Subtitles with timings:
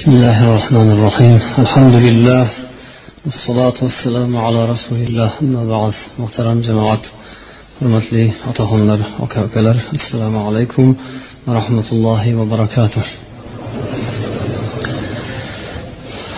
[0.00, 1.38] بسم الله الرحمن الرحيم.
[1.58, 2.48] الحمد لله
[3.24, 5.30] والصلاة والسلام على رسول الله.
[5.42, 7.04] أما بعد محترم جماعة
[7.80, 10.94] حرمتلي أتهنر وكاكلر السلام عليكم
[11.46, 13.02] ورحمة الله وبركاته.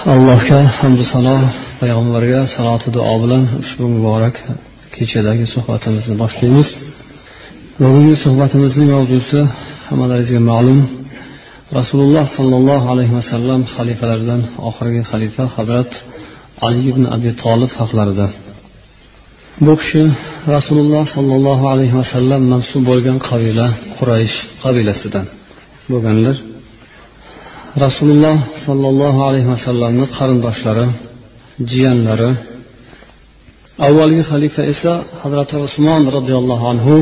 [0.07, 1.43] الله كحمد صلاة
[1.81, 4.35] پیغمبرگا صلات دعا بلن شبو مبارک
[4.93, 6.69] کیچه داگی صحبت مزن باشتیمز
[7.81, 9.49] بگونی صحبت مزنی موضوع سه
[9.91, 11.02] همه معلوم
[11.79, 15.91] rasululloh sollallohu alayhi vasallam xalifalaridan oxirgi xalifa hazrat
[16.67, 18.27] ali ibn abi tolib haqlarida.
[19.67, 20.03] Bu kishi
[20.57, 23.67] rasululloh sollallohu alayhi vasallam mansub bo'lgan qabila
[23.99, 25.27] quraysh qabilasidan
[25.93, 26.37] bo'lganlar.
[27.85, 30.87] Rasululloh sollallohu alayhi vasallamni qarindoshlari
[31.71, 32.31] jiyanlari
[33.89, 36.97] avvalgi xalifa esa hazrati usmon roziyallohu anhu.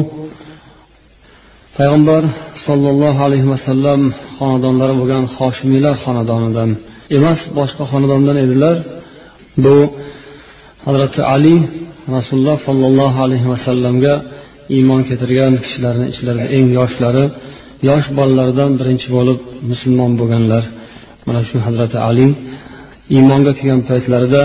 [1.77, 2.23] Payg'ambar
[2.67, 4.01] sollallohu alayhi vasallam
[4.41, 6.71] xonadonlari bo'lgan hoshimiylar xonadonidan.
[7.17, 8.77] Emas boshqa xonadondan edilar.
[9.65, 9.77] Bu
[10.87, 11.57] hazrati ali
[12.17, 14.15] rasululloh sollallohu alayhi vasallamga
[14.77, 17.25] iymon keltirgan kishilarni ichlarida eng yoshlari
[17.89, 19.39] yosh bolalardan birinchi bo'lib
[19.71, 20.65] musulmon bo'lganlar.
[21.27, 22.27] Mana shu hazrati ali
[23.17, 24.43] iymonga kelgan paytlarida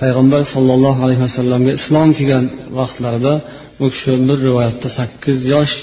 [0.00, 2.44] payg'ambar sollallohu alayhi vasallamga islom kelgan
[2.78, 3.34] vaqtlarida
[3.84, 5.74] u kishi bir rivoyatda sakkiz yosh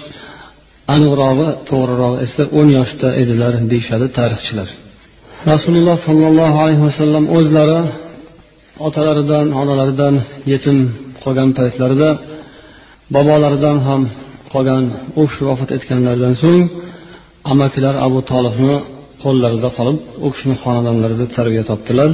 [0.93, 4.69] aniqrog'i to'g'rirog'i esa o'n yoshda edilar deyishadi tarixchilar.
[5.51, 7.79] Rasululloh sollallohu alayhi vasallam o'zlari
[8.87, 10.15] otalaridan onalaridan
[10.51, 10.77] yetim
[11.23, 12.09] qolgan paytlarida
[13.15, 14.01] bobolaridan ham
[14.53, 14.83] qolgan
[15.21, 16.63] u kishi vafot etganlaridan so'ng
[17.51, 18.75] amakilar abu tolibni
[19.23, 22.09] qo'llarida qolib u kishini xonadonlarida tarbiya topdilar.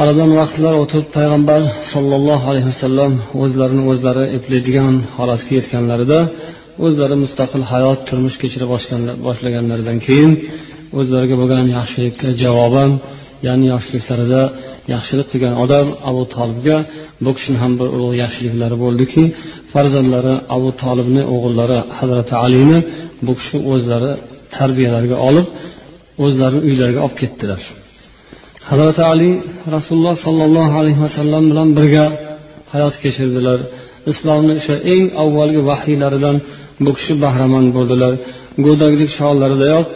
[0.00, 1.60] Oradan vaqtlar o'tib payg'ambar
[1.92, 6.18] sollallohu alayhi vasallam o'zlarini o'zlari eplaydigan holatga yetganlarida
[6.86, 8.66] o'zlari mustaqil hayot turmush kechira
[9.26, 10.32] boshlaganlaridan keyin
[10.98, 12.90] o'zlariga bo'lgan yaxshilikka javoban
[13.46, 14.42] ya'ni yoshliklarida
[14.94, 16.76] yaxshilik qilgan odam abu tolibga
[17.24, 19.22] bu kishini ham bir ulug' yaxshiliklari bo'ldiki.
[19.72, 22.78] Farzandlari abu tolibni o'g'illari hazrati alini
[23.26, 24.12] bu kishi o'zlari
[24.56, 25.46] tarbiyalariga olib
[26.24, 27.60] o'zlarini uylariga olib ketdilar.
[28.70, 29.30] Hazrati ali
[29.76, 32.04] rasululloh sollallohu alayhi vasallam bilan birga
[32.74, 33.58] hayot kechirdilar.
[34.12, 36.36] Islomni o'sha eng avvalgi vahiylaridan
[36.84, 38.12] bu kishi bahramand bo'ldilar.
[38.66, 39.86] Go'daklik chog'laridayoq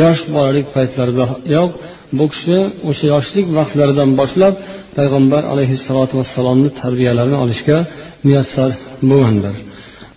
[0.00, 1.70] yosh bolalik paytlaridayoq
[2.18, 2.56] bu kishi
[2.88, 4.54] o'sha yoshlik vaqtlaridan boshlab
[4.98, 7.78] payg'ambar alayhissalotu vassalomni tarbiyalarini olishga
[8.26, 8.70] muyassar
[9.10, 9.56] bo'lganlar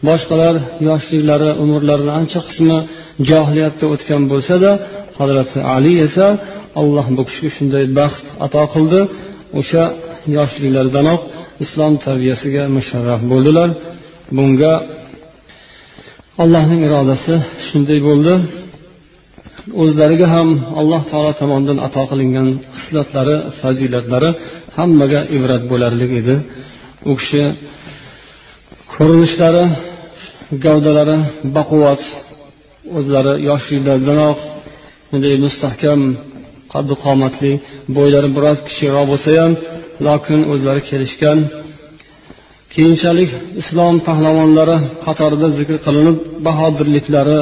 [0.09, 0.55] boshqalar
[0.89, 2.77] yoshliklari umrlarini ancha qismi
[3.29, 4.71] johiliyatda o'tgan bo'lsada
[5.19, 6.27] hazrati ali esa
[6.81, 9.01] alloh bu kishiga shunday baxt ato qildi.
[9.59, 9.83] O'sha
[10.37, 11.21] yoshliklaridanoq
[11.63, 13.69] islom tarbiyasiga musharraf bo'ldilar.
[14.37, 14.73] Bunga
[16.43, 17.33] allohning irodasi
[17.67, 18.33] shunday bo'ldi.
[19.83, 22.47] O'zlariga ham alloh taolo tomonidan ato qilingan
[22.77, 24.29] hislatlari fazilatlari
[24.77, 26.35] hammaga ibrat bo'larlik edi.
[27.09, 27.43] U kishi
[28.93, 29.63] ko'rinishlari
[30.65, 31.17] gavdalari
[31.55, 32.01] baquvvat
[32.97, 34.39] o'zlari yoshliklaridanoq
[35.09, 35.99] bunday mustahkam
[36.73, 37.51] qaddi qomatli
[37.97, 39.51] bo'ylari biroz kichikroq bo'lsa ham
[40.07, 41.37] lokin o'zlari kelishgan
[42.75, 43.31] keyinchalik
[43.61, 47.39] islom pahlavonlari qatorida zikr qilinib bahodirliklari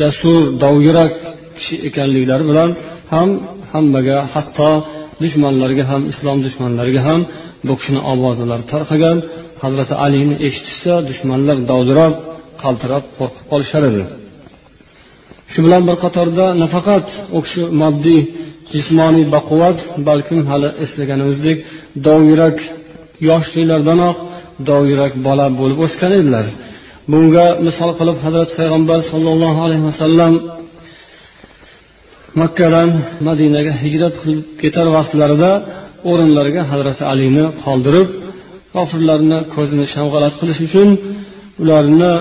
[0.00, 1.12] jasur dovyurak
[1.56, 2.70] kishi ekanliklari bilan
[3.12, 3.28] ham
[3.72, 4.70] hammaga hatto
[5.22, 7.20] dushmanlarga ham islom dushmanlariga ham
[7.66, 9.18] bu kishini ovozalari tarqagan
[9.62, 12.14] hazrati alini eshitishsa dushmanlar dovdirab
[12.62, 14.04] qaltirab qo'rqib qolishar edi.
[15.52, 17.06] Shu bilan bir qatorda nafaqat
[17.36, 18.20] u kishi moddiy
[18.74, 19.78] jismoniy baquvvat
[20.08, 21.58] balkim hali eslaganimizdek
[22.06, 22.58] dovyurak
[23.28, 24.16] yoshliklardanoq
[24.70, 26.46] dovyurak bola bo'lib o'sgan edilar.
[27.12, 30.32] Bunga misol qilib hazrati payg'ambar sollallohu alayhi vasallam
[32.40, 32.88] makkadan
[33.28, 35.50] madinaga hijrat qilib ketar vaqtlarida
[36.10, 38.08] o'rinlariga hazrati alini qoldirib
[38.74, 40.88] kofirlarni ko'zini shamg'alat qilish uchun
[41.62, 42.12] ularni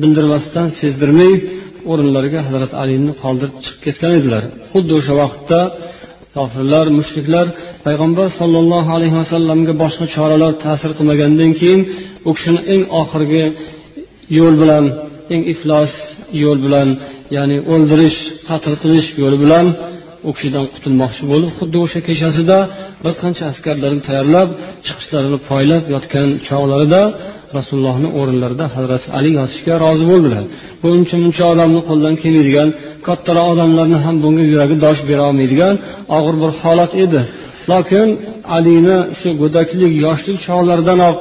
[0.00, 1.32] bildirmasdan sezdirmay
[1.90, 4.42] o'rinlariga hazrati alini qoldirib chiqib ketgan edilar.
[4.70, 5.60] Xuddi o'sha vaqtda
[6.36, 7.46] kofirlar mushriklar
[7.86, 11.80] payg'ambar sollallohu alayhi vasallamga boshqa choralar ta'sir qilmagandan keyin
[12.28, 13.44] u kishini eng oxirgi
[14.38, 14.84] yo'l bilan
[15.34, 15.92] eng iflos
[16.42, 16.88] yo'l bilan
[17.36, 18.18] ya'ni o'ldirish
[18.48, 19.66] qatl qilish yo'li bilan
[20.28, 22.58] u kishidan qutulmoqchi bo'lib xuddi o'sha kechasida
[23.04, 24.48] bir qancha askarlarni tayyorlab
[24.86, 27.02] chiqishlarini poylab yotgan chog'larida
[27.58, 30.42] rasulullohni o'rinlarida hazrati ali yotishga rozi bo'ldilar.
[30.82, 32.68] Bu uncha muncha odamni qo'ldan kelmaydigan
[33.06, 35.74] kattaroq odamlarni ham bunga yuragi dosh berolmaydigan
[36.16, 37.20] og'ir bir holat edi.
[37.70, 38.08] Lokin
[38.56, 41.16] alini shu go'daklik yoshlik chog'laridanoq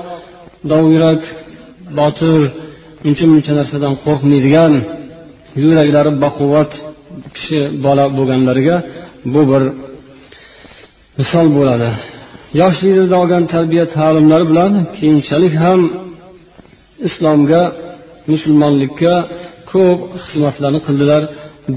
[0.72, 1.22] dovyurak
[2.00, 2.40] botir
[3.08, 4.74] uncha muncha narsadan qo'rqmaydigan
[5.64, 6.72] yuraklari baquvvat
[7.36, 8.78] kishi bola bo'lganlariga
[9.34, 9.64] bu bir
[11.20, 11.90] misol bo'ladi.
[12.62, 15.80] Yoshligida olgan tarbiya ta'limlari bilan keyinchalik ham
[17.08, 17.62] islomga
[18.32, 19.16] musulmonlikka
[19.72, 21.24] ko'p xizmatlarni qildilar.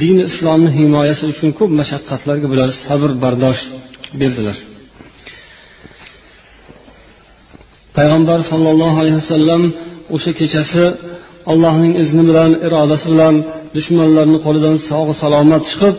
[0.02, 3.60] Dini islomni himoyasi uchun ko'p mashaqqatlarga bular sabr bardosh
[4.20, 4.56] berdilar.
[7.96, 9.62] Payg'ambar sollallohu alayhi vasallam
[10.14, 10.84] o'sha kechasi
[11.52, 13.34] allohning izni bilan irodasi bilan
[13.76, 15.96] dushmanlarni qo'lidan sog' salomat chiqib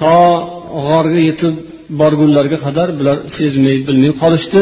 [0.00, 0.18] to
[0.86, 1.54] g'orga yetib
[2.00, 4.60] borgunlarga qadar bular sezmay bilmay qolishdi.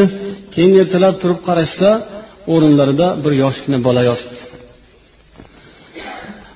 [0.53, 1.89] Keyin ertalab turib qarashsa
[2.53, 4.43] o'rinlarida bir yoshgina bola yotibdi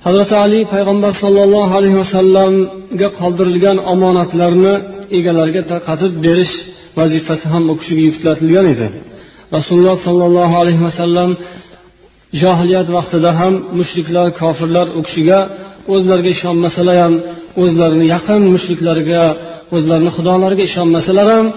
[0.05, 4.73] hazrati ali payg'ambar sollallohu alayhi vasallamga qoldirilgan omonatlarni
[5.17, 6.53] egalariga tarqatib berish
[6.99, 8.88] vazifasi ham u kishiga yuklatilgan edi.
[9.55, 11.29] Rasululloh sollallohu alayhi vasallam
[12.41, 15.39] johiliyat vaqtida ham mushriklar kofirlar u kishiga
[15.94, 17.13] o'zlariga ishonmasalar ham
[17.63, 19.23] o'zlarini yaqin mushriklariga
[19.75, 21.47] o'zlarini xudolariga ishonmasalar ham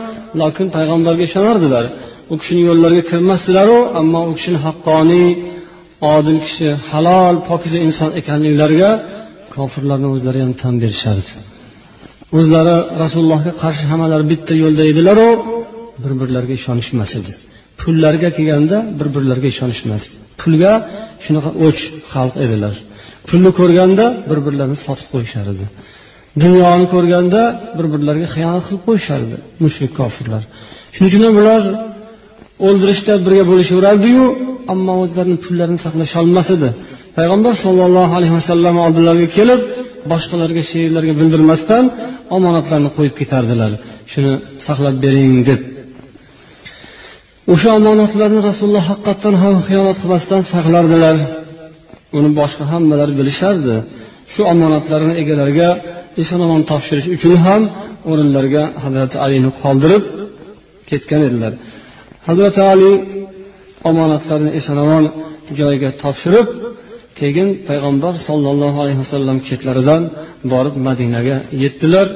[0.41, 1.85] lokin payg'ambarga ishonardilar.
[2.33, 5.29] U kishini yo'llariga kirmasdilaru ammo u kishini haqqoniy
[6.15, 8.91] odil kishi halol pokiza inson ekanliklariga
[9.55, 11.31] kofirlarni o'zlari ham tan berishardi.
[12.39, 15.29] O'zlari rasulullohga qarshi hammalari bitta yo'lda edilaru
[16.03, 17.33] bir birlariga ishonishmas edi.
[17.81, 20.73] Pullarga kelganda bir birlariga ishonishmasdi pulga
[21.25, 21.81] shunaqa o'ch
[22.13, 22.75] xalq edilar.
[23.29, 25.67] Pulni ko'rganda bir birlarini sotib qo'yishar edi.
[26.43, 27.43] Dunyoni ko'rganda
[27.77, 30.43] bir birlariga xiyonat qilib qo'yishardi mushrik kofirlar.
[30.95, 31.63] Shuning uchun ham ular
[32.67, 34.25] o'ldirishda birga bo'lishaverardiyu
[34.73, 36.69] ammo o'zlarini pullarini saqlasholmas edi
[37.17, 39.61] payg'ambar sollallohu alayhi vasallam oldilariga kelib
[40.13, 41.85] boshqalarga she'rlarga bildirmasdan
[42.37, 43.73] omonatlarni qo'yib ketardilar.
[44.13, 44.33] Shuni
[44.67, 45.61] saqlab bering deb.
[47.53, 51.17] O'sha omonatlarni rasululloh haqiqatdan ham xiyonat qilmasdan saqlardilar.
[52.19, 53.75] Uni boshqa hammalari bilishardi.
[54.33, 55.69] Shu omonatlarni egalariga
[56.23, 57.63] eson omon topshirish uchun ham
[58.11, 60.03] o'rinlariga hazrati alini qoldirib
[60.91, 61.53] ketgan edilar.
[62.29, 62.93] Hazrati ali
[63.91, 65.05] omonatlarni eson omon
[65.59, 66.49] joyiga topshirib
[67.19, 70.03] keyin payg'ambar sollallohu alayhi vasallam ketlaridan
[70.53, 72.07] borib madinaga yetdilar.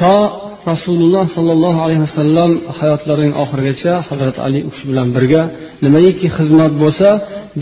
[0.00, 0.14] To
[0.70, 5.42] rasululloh sollallohu alayhi vasallam hayotlarining oxirigacha hazrati ali u kishi bilan birga
[5.84, 7.08] nimaiki xizmat bo'lsa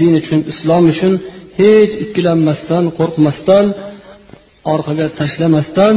[0.00, 1.12] din uchun islom uchun
[1.60, 3.66] hech ikkilanmasdan qo'rqmasdan
[4.74, 5.94] orqaga tashlamasdan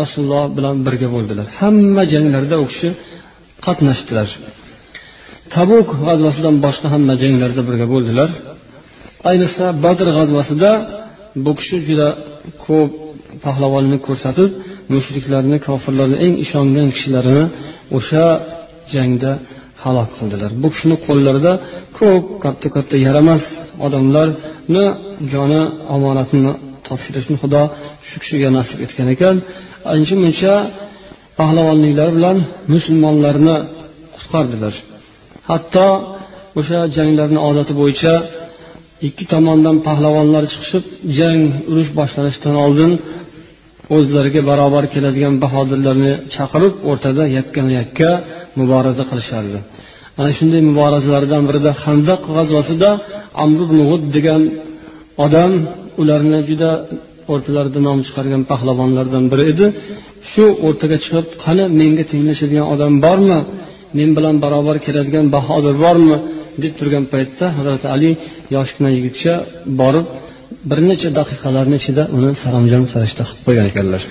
[0.00, 1.46] rasululloh bilan birga bo'ldilar.
[1.60, 2.88] Hamma janglarda u kishi
[3.64, 4.28] qatnashdilar.
[5.54, 8.30] Tabuk g'azvasidan boshqa hamma janglarda birga bo'ldilar.
[9.30, 10.70] Ayniqsa badr g'azvasida
[11.44, 12.08] bu kishi juda
[12.66, 12.90] ko'p
[13.44, 14.50] pahlavonlik ko'rsatib
[14.94, 17.44] mushriklarni kofirlarni eng ishongan kishilarini
[17.96, 18.24] o'sha
[18.94, 19.32] jangda
[19.82, 20.50] halok qildilar.
[20.62, 21.52] Bu kishini qo'llarida
[21.98, 23.44] ko'p katta katta yaramas
[23.86, 24.84] odamlarni
[25.32, 25.62] joni
[25.94, 26.52] omonatini
[26.86, 27.62] topshirishni xudo
[28.08, 29.36] shu kishiga nasib etgan ekan.
[29.94, 30.52] Ancha muncha
[31.38, 32.36] pahlavonliklari bilan
[32.74, 33.56] musulmonlarni
[34.14, 34.74] qutqardilar.
[35.50, 35.88] Hatto
[36.58, 38.14] o'sha janglarni odati bo'yicha
[39.08, 40.84] ikki tomondan pahlavonlar chiqishib
[41.18, 41.40] jang
[41.70, 42.92] urush boshlanishidan oldin
[43.96, 48.10] o'zlariga barobar keladigan bahodirlarni chaqirib o'rtada yakkama yakka
[48.58, 49.58] muboraza qilishardi.
[50.20, 52.90] Ana shunday muborazalardan birida handaq g'azvasida
[53.42, 54.42] amr ibn g'ud degan
[55.24, 55.52] odam
[56.02, 56.70] ularni juda
[57.32, 59.66] o'rtalarida nom chiqargan pahlavonlardan biri edi.
[60.30, 63.38] Shu o'rtaga chiqib qani menga tenglashadigan odam bormi?
[63.98, 66.16] Men bilan barobar keladigan bahodir bormi?
[66.62, 68.10] deb turgan paytda hazrati ali
[68.56, 69.32] yoshgina yigitcha
[69.80, 70.06] borib
[70.70, 74.02] bir necha daqiqalarni ichida uni saromjon sarishta qilib qo'ygan ekanlar.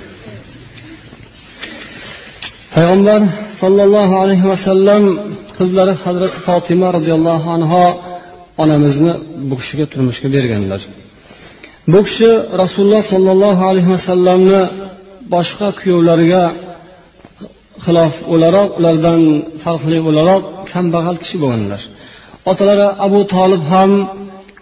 [2.74, 3.22] Payg'ambar
[3.62, 5.04] sollallohu alayhi vasallam
[5.58, 7.84] qizlari hazrati fotima roziyallohu anho
[8.64, 9.14] onamizni
[9.50, 10.82] bu kishiga turmushga berganlar.
[11.94, 12.30] Bu kishi
[12.62, 14.62] rasululloh sollallohu alayhi vasallamni
[15.34, 16.44] boshqa kuyovlariga
[17.86, 19.22] xilof o'laroq ulardan
[19.64, 21.82] farqli o'laroq kambag'al kishi bo'lganlar.
[22.52, 23.92] Otalari abu tolib ham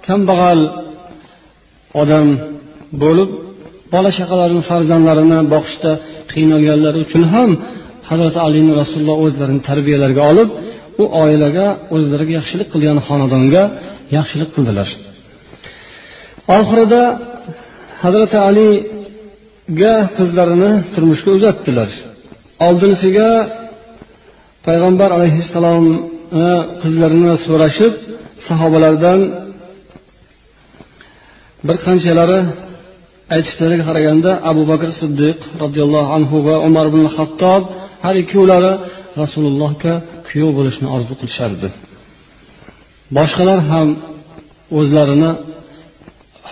[0.08, 0.60] kambag'al
[2.02, 2.28] odam
[3.04, 3.30] bo'lib
[3.94, 5.92] bola chaqalarini farzandlarini boqishda
[6.32, 7.50] qiynalganlari uchun ham
[8.10, 10.50] hazrati alini rasululloh o'zlarini tarbiyalariga olib
[11.02, 13.64] u oilaga o'zlariga yaxshilik qilgan xonadonga
[14.18, 14.90] yaxshilik qildilar.
[16.58, 17.04] Oxirida
[18.04, 21.90] hazrati aliga qizlarini turmushga uzatdilar.
[22.68, 23.30] Oldinisiga
[24.68, 27.94] payg'ambar alayhissalomni qizlarini so'rashib
[28.48, 29.20] sahobalardan
[31.68, 32.40] bir qanchalari
[33.36, 37.64] aytishlariga qaraganda abu bakr siddiq roziyallohu anhu va umar ibn hattob
[38.06, 38.72] har ikkovlari
[39.22, 39.94] rasulullohga
[40.28, 41.68] kuyov bo'lishni orzu qilishardi.
[43.18, 43.88] Boshqalar ham
[44.80, 45.32] o'zlarini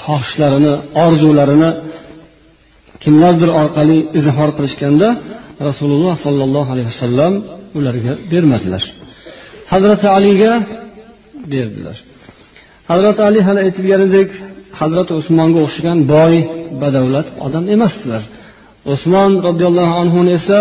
[0.03, 0.73] xohishlarini
[1.05, 1.69] orzularini
[3.03, 5.07] kimlardir orqali izhor qilishganda
[5.67, 7.33] rasululloh sollallohu alayhi vasallam
[7.77, 8.83] ularga bermadilar.
[9.71, 10.53] Hazrati aliga
[11.53, 11.97] berdilar.
[12.91, 14.29] Hazrati ali hali aytilganidek
[14.79, 16.33] hazrati usmonga o'xshagan boy
[16.81, 18.23] badavlat odam emasdilar.
[18.93, 20.59] Usmon roziyallohu anhuni esa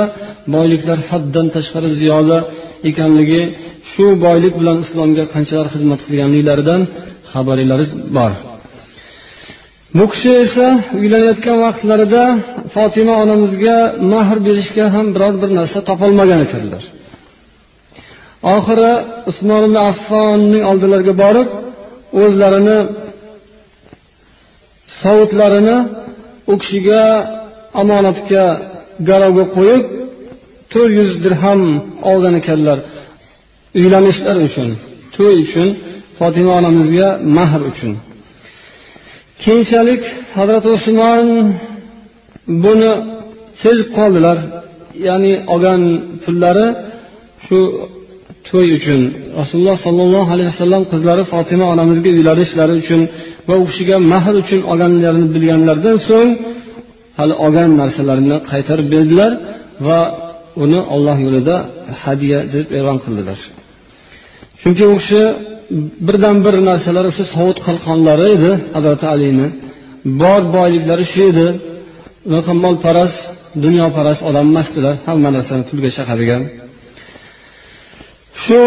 [0.54, 2.38] boyliklar haddan tashqari ziyoda
[2.90, 3.42] ekanligi
[3.90, 6.80] shu boylik bilan islomga qanchalar xizmat qilganliklaridan
[7.32, 8.32] xabaringiz bor.
[9.98, 10.66] Bu kishi esa
[11.00, 12.24] uylanayotgan vaqtlarida
[12.74, 13.76] fotima onamizga
[14.12, 16.82] mahr berishga ham biror bir narsa topolmagan ekanlar.
[18.54, 18.92] Oxiri
[19.30, 21.48] usmon ibn affonning oldilariga borib
[22.22, 22.78] o'zlarini
[25.02, 25.76] sovutlarini
[26.52, 27.02] u kishiga
[27.82, 28.44] omonatga
[29.08, 29.84] garovga qo'yib
[30.72, 31.60] to'rt yuz dirham
[32.10, 32.78] olgan ekanlar.
[33.80, 34.68] Uylanishlar uchun
[35.16, 35.68] to'y uchun
[36.18, 37.92] fotima onamizga mahr uchun.
[39.44, 40.02] Keyinchalik
[40.36, 41.26] hazrati usmon
[42.64, 42.92] buni
[43.62, 44.38] sezib qoldilar.
[45.08, 45.82] Ya'ni olgan
[46.22, 46.66] pullari
[47.46, 47.58] shu
[48.48, 49.00] to'y uchun.
[49.40, 53.00] Rasululloh sollallohu alayhi vasallam qizlari fotima onamizga uylanishlari uchun
[53.48, 56.30] va u kishiga mahr uchun olganlarini bilganlaridan so'ng
[57.18, 59.32] hali olgan narsalarini qaytarib berdilar
[59.86, 60.00] va
[60.64, 61.56] uni olloh yo'lida
[62.02, 63.38] hadya deb e'lon qildilar.
[64.60, 65.22] Chunki u kishi
[66.06, 69.46] birdan bir narsalar o'sha sovut qalqonlari edi hazrati alini.
[70.20, 71.46] Bor boyliklari shu edi.
[72.28, 73.18] Unaqa molparast
[73.64, 76.42] dunyoparast odam emasdilar hamma narsani pulga chaqadigan.
[78.42, 78.60] Shu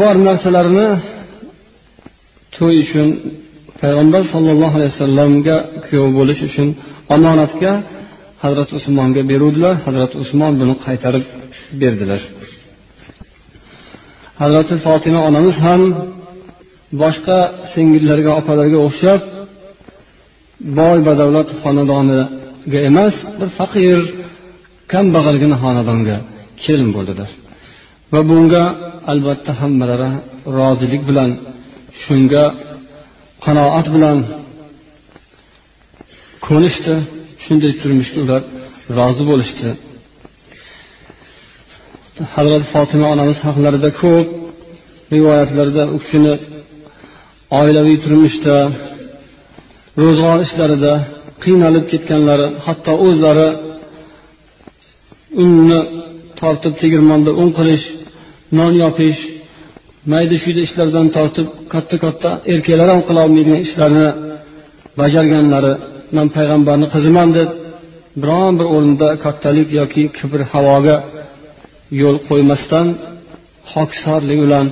[0.00, 0.88] bor narsalarini
[2.56, 3.08] to'y uchun
[3.80, 6.68] payg'ambar sollallohu alayhi vasallamga kuyov bo'lish uchun
[7.14, 7.72] omonatga
[8.44, 9.74] hazrati usmonga beruvdilar.
[9.86, 11.24] Hazrati usmon buni qaytarib
[11.80, 12.20] berdilar.
[14.42, 15.82] Hazrati fotima onamiz ham
[17.02, 17.38] boshqa
[17.72, 19.20] singillarga opalarga o'xshab
[20.78, 23.98] boy badavlat xonadoniga emas bir faqir
[24.92, 26.16] kambag'algina xonadonga
[26.62, 27.30] kelin bo'ldilar.
[28.12, 28.64] Va bunga
[29.12, 30.10] albatta hammalari
[30.58, 31.30] rozilik bilan
[32.02, 32.44] shunga
[33.44, 34.18] qanoat bilan
[36.46, 36.94] ko'nishdi.
[37.44, 38.42] Shunday turmushga ular
[38.98, 39.68] rozi bo'lishdi.
[42.34, 44.26] Hazrati fotima onamiz haqlarida ko'p
[45.14, 46.34] rivoyatlarda u kishini
[47.50, 48.56] oilaviy turmushda
[50.02, 50.92] ro'zg'or ishlarida
[51.44, 53.48] qiynalib ketganlari hatto o'zlari
[55.42, 55.80] unni
[56.40, 57.84] tortib tegirmonda un qilish
[58.58, 59.20] non yopish
[60.12, 64.08] mayda chuyda ishlardan tortib katta katta erkaklar ham qilolmaydigan ishlarni
[65.00, 65.72] bajarganlari
[66.16, 67.48] man payg'ambarni qiziman deb
[68.22, 70.96] biron bir o'rinda kattalik yoki kibr havoga
[72.00, 72.86] yo'l qo'ymasdan
[73.72, 74.66] hokisorlik bilan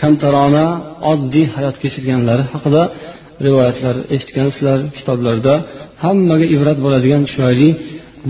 [0.00, 0.66] kamtarona
[1.12, 2.82] oddiy hayot kechirganlari haqida
[3.46, 5.54] rivoyatlar eshitgansizlar kitoblarda
[6.04, 7.68] hammaga ibrat bo'ladigan chiroyli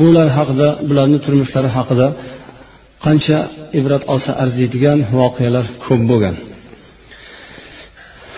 [0.01, 2.07] bular haqida bularni turmushlari haqida
[3.05, 3.39] qancha
[3.79, 6.35] ibrat olsa arziydigan voqealar ko'p bo'lgan.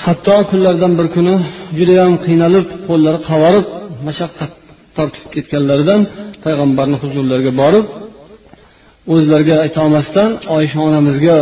[0.04, 1.34] Hatto kunlardan bir kuni
[1.78, 3.66] judayam qiynalib qo'llari qavarib
[4.06, 4.52] mashaqqat
[4.96, 6.00] tortib ketganlaridan
[6.44, 7.87] payg'ambarni huzurlariga borib
[9.14, 11.37] o'zlariga aytolmasdan oysha onamizga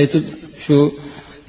[0.00, 0.24] aytib
[0.64, 0.78] shu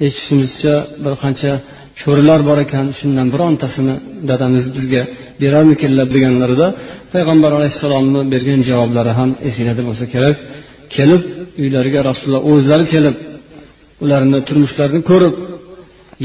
[0.06, 0.74] eshitishimizcha
[1.04, 1.52] bir qancha
[2.00, 3.94] cho'rilar bor ekan shundan birontasini
[4.30, 5.02] dadamiz bizga
[5.42, 6.66] berarmikinlar deganlarida
[7.12, 10.36] payg'ambar alayhissalomni bergan javoblari ham esinglarda bo'lsa kerak.
[10.94, 11.22] Kelib
[11.62, 13.16] uylariga rasululloh o'zlari kelib
[14.04, 15.34] ularni turmushlarini ko'rib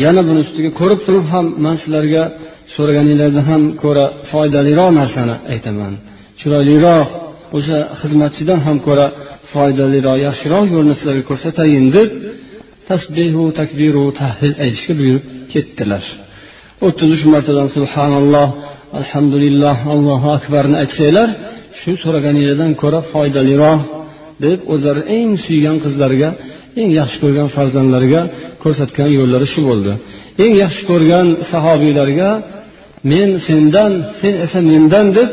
[0.04, 2.24] yana buni ustiga ko'rib turib ham man sizlarga
[2.75, 5.94] so'raganinglardan ham ko'ra foydaliroq narsani aytaman.
[6.40, 7.10] Chiroyliroq
[7.58, 9.06] o'sha xizmatchidan ham ko'ra
[9.52, 12.10] foydaliroq yaxshiroq yo'lni sizlarga ko'rsatayin deb
[12.90, 15.24] tasbihu takbiru tahlil aytishga buyurib
[15.54, 16.04] ketdilar.
[16.86, 18.48] O'ttiz uch martadan subhanalloh
[19.00, 21.30] alhamdulillah allohu akbarni aytsanglar
[21.82, 23.82] shu so'raganinglardan ko'ra foydaliroq
[24.46, 26.30] deb o'zlari eng suygan qizlariga
[26.82, 28.22] eng yaxshi ko'rgan farzandlariga
[28.63, 29.92] ko'rsatgan yo'llari shu bo'ldi.
[30.44, 32.30] Eng yaxshi ko'rgan sahobiylarga
[33.12, 35.30] men sendan sen esa mendan deb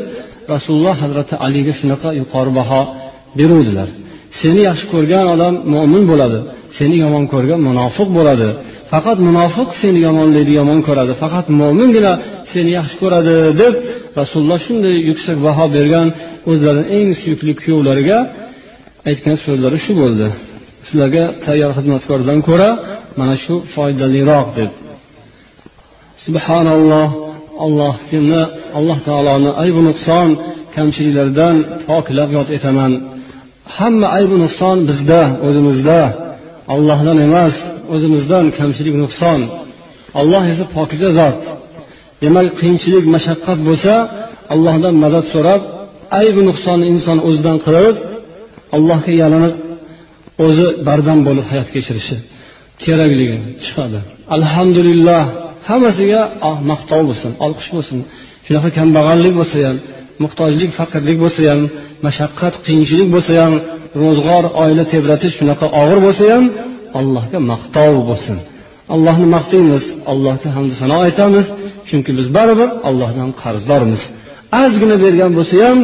[0.53, 2.81] rasululloh hazrati aliga shunaqa yuqori baho
[3.39, 3.89] beruvdilar.
[4.39, 6.39] Seni yaxshi ko'rgan odam mo'min bo'ladi
[6.77, 8.49] seni yomon ko'rgan munofiq bo'ladi.
[8.91, 11.13] Faqat munofiq seni yomonlaydi yomon ko'radi.
[11.23, 12.13] Faqat mo'mingina
[12.51, 13.73] seni yaxshi ko'radi deb
[14.19, 16.07] rasululloh shunday yuksak baho bergan
[16.51, 18.19] o'zlarini eng suyukli kuyovlariga
[19.09, 20.27] aytgan so'zlari shu bo'ldi.
[20.87, 22.69] Sizlarga tayyor xizmatkordan ko'ra
[23.19, 24.71] mana shu foydaliroq deb.
[26.25, 27.09] Subhanalloh
[27.65, 28.41] allohni
[28.77, 30.29] alloh taoloni aybi nuqson
[30.75, 31.55] kamchiliklardan
[31.87, 32.91] poklab yod etaman.
[33.77, 35.99] Hamma aybi nuqson bizda o'zimizda.
[36.73, 37.55] Ollohdan emas
[37.93, 39.39] o'zimizdan kamchilik nuqson.
[40.19, 41.41] Olloh esa pokiza zot.
[42.23, 43.93] Demak qiyinchilik mashaqqat bo'lsa
[44.53, 45.61] allohdan madad so'rab
[46.19, 47.95] aybi nuqsonni inson o'zidan qilib
[48.75, 49.55] allohga yalinib
[50.45, 52.15] o'zi bardam bo'lib hayot kechirishi
[52.83, 53.99] kerakligi chiqadi.
[54.37, 55.23] Alhamdulillah
[55.69, 57.97] hammasiga ah, maqtov bo'lsin olqish bo'lsin.
[58.45, 59.77] Shunaqa kambag'allik bo'lsa ham
[60.23, 61.61] muhtojlik faqirlik bo'lsa ham
[62.05, 63.53] mashaqqat qiyinchilik bo'lsa ham
[64.01, 66.45] ro'zg'or oila tebratish shunaqa og'ir bo'lsa ham
[66.99, 68.37] allohga maqtov bo'lsin.
[68.95, 71.45] Allohni maqtaymiz allohga hamdu sano aytamiz
[71.89, 74.01] chunki biz baribir allohdan qarzdormiz.
[74.61, 75.79] Ozgina bergan bo'lsa ham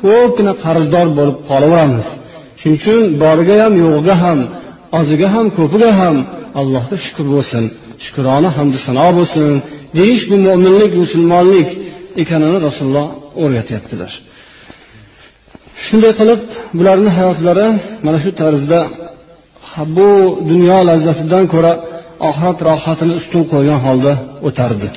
[0.00, 2.06] ko'pgina qarzdor bo'lib qolaveramiz.
[2.60, 4.38] Shuning uchun boriga ham yo'g'iga ham
[4.98, 6.16] oziga ham ko'piga ham
[6.60, 7.64] allohga shukur bo'lsin.
[8.04, 9.50] Shukrona hamdu sano bo'lsin.
[9.98, 11.68] Deyish bu mo'minlik musulmonlik
[12.22, 13.06] ekanini rasululloh
[13.44, 14.12] o'rgatyaptilar.
[15.84, 16.40] Shunday qilib
[16.78, 17.66] bularni hayotlari
[18.06, 18.80] mana shu tarzda
[19.96, 20.10] bu
[20.50, 21.72] dunyo lazzatidan ko'ra
[22.28, 24.12] oxirat rohatini ustun qo'ygan holda
[24.48, 24.88] o'tardi.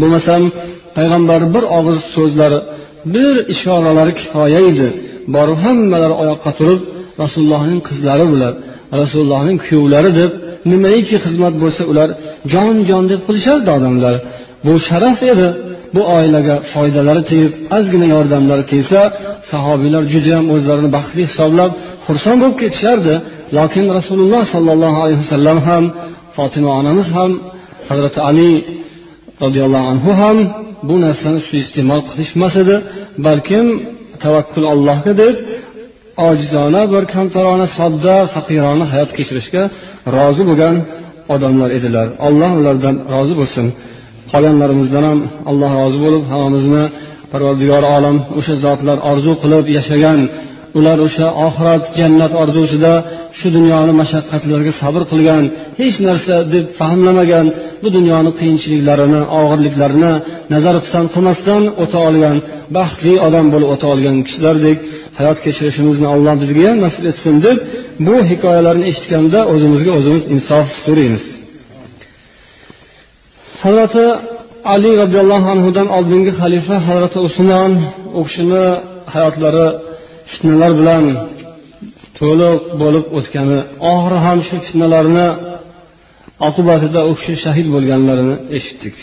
[0.00, 0.42] Bo'lmasam
[0.96, 2.58] payg'ambar bir og'iz so'zlari
[3.14, 4.88] bir ishoralari kifoya edi.
[5.34, 6.80] Borib hammalari oyoqqa turib
[7.22, 8.52] rasulullohning qizlari bular
[9.00, 10.32] rasulullohning kuyovlari deb
[10.72, 12.08] nimaiki xizmat bo'lsa ular
[12.52, 14.14] jon jon deb qilishardi odamlar.
[14.64, 15.48] Bu sharaf edi.
[15.94, 19.00] Bu oilaga foydalari tegib ozgina yordamlari tegsa
[19.50, 21.70] sahobiylar judayam o'zlarini baxtli hisoblab
[22.06, 23.14] xursand bo'lib ketishardi.
[23.58, 25.84] Lokin rasululloh sollallohu alayhi vasallam ham
[26.36, 27.30] fotima onamiz ham
[27.88, 28.50] hazrati ali
[29.44, 30.36] roziyallohu anhu ham
[30.88, 32.76] bu narsani suiiste'mol qilishmas edi.
[33.26, 33.66] Balkim
[34.24, 35.34] tavakkul allohga deb
[36.28, 39.62] ojizona bir kamtarona sodda faqirona hayot kechirishga
[40.16, 40.76] rozi bo'lgan
[41.34, 42.06] odamlar edilar.
[42.26, 43.66] Alloh ulardan rozi bo'lsin.
[44.32, 45.18] Qolganlarimizdan ham
[45.50, 46.84] alloh rozi bo'lib hammamizni
[47.32, 50.20] parvardigor olam o'sha zotlar orzu qilib yashagan
[50.78, 52.92] ular o'sha oxirat jannat orzusida
[53.38, 55.44] shu dunyoni mashaqqatlariga sabr qilgan
[55.80, 57.46] hech narsa deb fahmlamagan
[57.82, 60.12] bu dunyoni qiyinchiliklarini og'irliklarini
[60.54, 62.36] nazar pisand qilmasdan o'ta olgan
[62.76, 64.78] baxtli odam bo'lib o'ta olgan kishilardek
[65.18, 67.58] hayot kechirishimizni alloh bizga ham nasib etsin deb
[68.06, 71.26] bu hikoyalarni eshitganda o'zimizga o'zimiz insof so'raymiz
[73.62, 74.04] hazrati
[74.72, 77.72] ali roziyallohu anhudan oldingi xalifa hazrati usmon
[78.18, 78.64] u kishini
[79.14, 79.66] hayotlari
[80.30, 81.04] fitnalar bilan
[82.18, 83.58] to'liq bo'lib o'tgani
[83.92, 85.28] oxiri ham shu fitnalarni
[86.48, 88.96] oqibatida u kishi shahid bo'lganlarini eshitdik.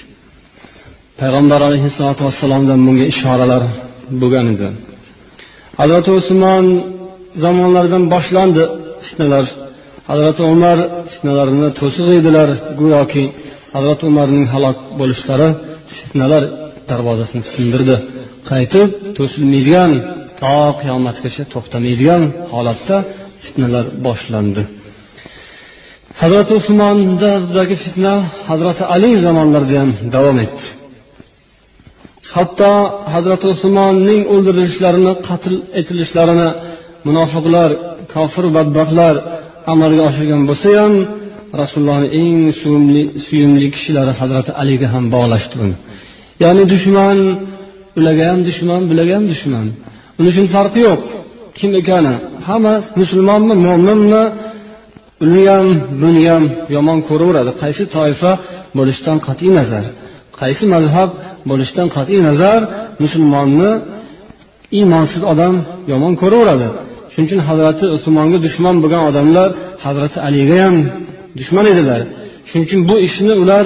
[1.19, 3.63] Payg'ambar alayhissalotu vassalomdan bunga ishoralar
[4.21, 4.67] bo'lgan edi.
[5.79, 6.65] Hazrati usmon
[7.43, 8.63] zamonlaridan boshlandi
[9.05, 9.45] fitnalar.
[10.09, 10.77] Hazrati umar
[11.11, 12.49] fitnalarini to'siq edilar
[12.81, 13.23] go'yoki
[13.75, 15.49] hazrati umarning halok bo'lishlari
[15.95, 16.43] fitnalar
[16.89, 17.95] darvozasini sindirdi.
[18.49, 19.91] Qaytib to'silmaydigan
[20.41, 22.21] to qiyomatgacha to'xtamaydigan
[22.53, 22.97] holatda
[23.45, 24.63] fitnalar boshlandi.
[26.21, 28.13] Hazrati usmondagi fitna
[28.49, 30.65] hazrati ali zamonlarida ham davom etdi.
[32.35, 32.71] Hatto
[33.13, 36.49] hazrati usmonning o'ldirilishlarini qatl etilishlarini
[37.07, 37.69] munofiqlar
[38.13, 39.15] kofir badbaxtlar
[39.73, 40.93] amalga oshirgan bo'lsa ham
[41.61, 45.75] rasulullohni eng suyumli suyumli kishilari hazrati aliga ham bog'lashdi uni.
[46.43, 47.17] Ya'ni dushman
[47.99, 49.65] ularga ham dushman bularga ham dushman.
[50.17, 51.01] Uning uchun farqi yo'q.
[51.57, 52.13] Kim ekani?
[52.47, 54.23] Hamma musulmonmi mo'minmi?
[55.25, 55.67] Uni ham
[56.01, 56.43] buni ham
[56.75, 57.51] yomon ko'raveradi.
[57.61, 58.31] Qaysi toifa
[58.77, 59.85] bo'lishidan qat'iy nazar
[60.41, 61.09] qaysi mazhab
[61.49, 62.59] bo'lishidan qat'iy nazar
[63.03, 63.71] musulmonni
[64.77, 65.55] iymonsiz odam
[65.91, 66.67] yomon ko'raveradi.
[67.11, 69.49] Shuning uchun hazrati usmonga dushman bo'lgan odamlar
[69.85, 70.75] hazrati aliga ham
[71.39, 72.01] dushman edilar.
[72.47, 73.65] Shuning uchun bu ishni ular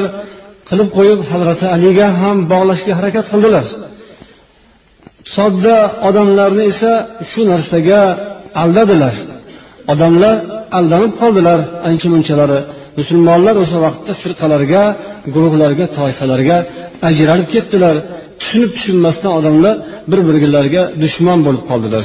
[0.70, 3.66] qilib qo'yib hazrati aliga ham bog'lashga harakat qildilar.
[5.36, 5.76] Sodda
[6.08, 6.92] odamlarni esa
[7.30, 8.02] shu narsaga
[8.62, 9.16] aldadilar.
[9.94, 10.36] Odamlar
[10.78, 12.60] aldanib qoldilar ancha munchalari
[13.00, 14.84] musulmonlar o'sha vaqtda firqalarga
[15.36, 16.58] guruhlarga toifalarga
[17.10, 17.96] ajralib ketdilar.
[18.40, 19.76] Tushunib tushunmasdan odamlar
[20.12, 22.04] bir birlariga dushman bo'lib qoldilar.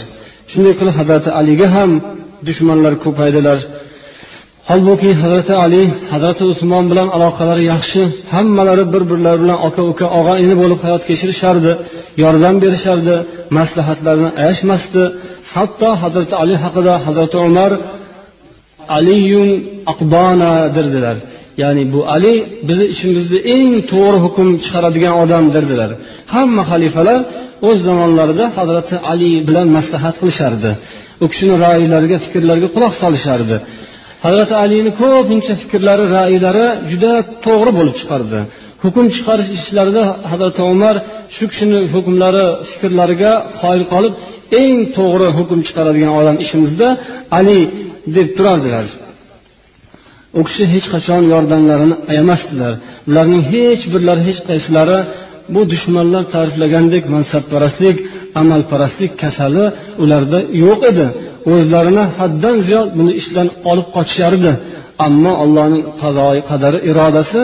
[0.51, 1.91] Shunday qilib hazrati aliga ham
[2.49, 3.59] dushmanlar ko'paydilar.
[4.71, 8.03] Holbuki hazrati ali hazrati usmon bilan aloqalari yaxshi
[8.35, 11.73] hammalari bir birlari bilan aka uka og'a ini bo'lib hayot kechirishardi
[12.23, 13.15] yordam berishardi
[13.59, 15.03] maslahatlarni ayashmasdi.
[15.55, 17.73] Hatto hazrati ali haqida hazrati umar
[18.99, 19.51] aliyun
[19.93, 21.17] aqdona derdilar.
[21.63, 22.35] Ya'ni bu ali
[22.69, 25.91] bizni ichimizda eng to'g'ri hukm chiqaradigan odam derdilar.
[26.35, 27.21] Hamma xalifalar
[27.69, 30.71] o'z zamonlarida hazrati ali bilan maslahat qilishardi.
[31.25, 33.57] U kishini ra'ylariga fikrlariga quloq solishardi.
[34.25, 37.13] Hazrati alini ko'pincha fikrlari ra'ylari juda
[37.45, 38.39] to'g'ri bo'lib chiqardi.
[38.85, 40.95] Hukm chiqarish ishlarida hazrati umar
[41.37, 44.15] shu kishini hukmlari fikrlariga qoyil qolib
[44.63, 46.89] eng to'g'ri hukm chiqaradigan odam ishimizda
[47.39, 47.59] ali
[48.17, 48.87] deb turardilar.
[50.39, 52.73] U kishi hech qachon yordamlarini ayamasdilar.
[53.11, 54.99] Ularning hech birlari hech qaysilari
[55.55, 57.97] bu dushmanlar ta'riflagandek mansabparastlik
[58.41, 59.65] amalparastlik kasali
[60.03, 61.07] ularda yo'q edi.
[61.53, 64.53] O'zlarini haddan ziyod buni ishdan olib qochishardi
[65.07, 67.41] ammo allohning qazoi qadari irodasi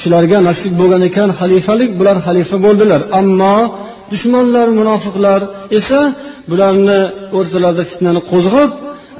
[0.00, 3.00] shularga nasib bo'lgan ekan xalifalik bular xalifa bo'ldilar.
[3.20, 3.56] Ammo
[4.12, 5.40] dushmanlar munofiqlar
[5.78, 6.00] esa
[6.50, 7.00] bularni
[7.38, 8.70] o'rtalarida fitnani qo'zg'ab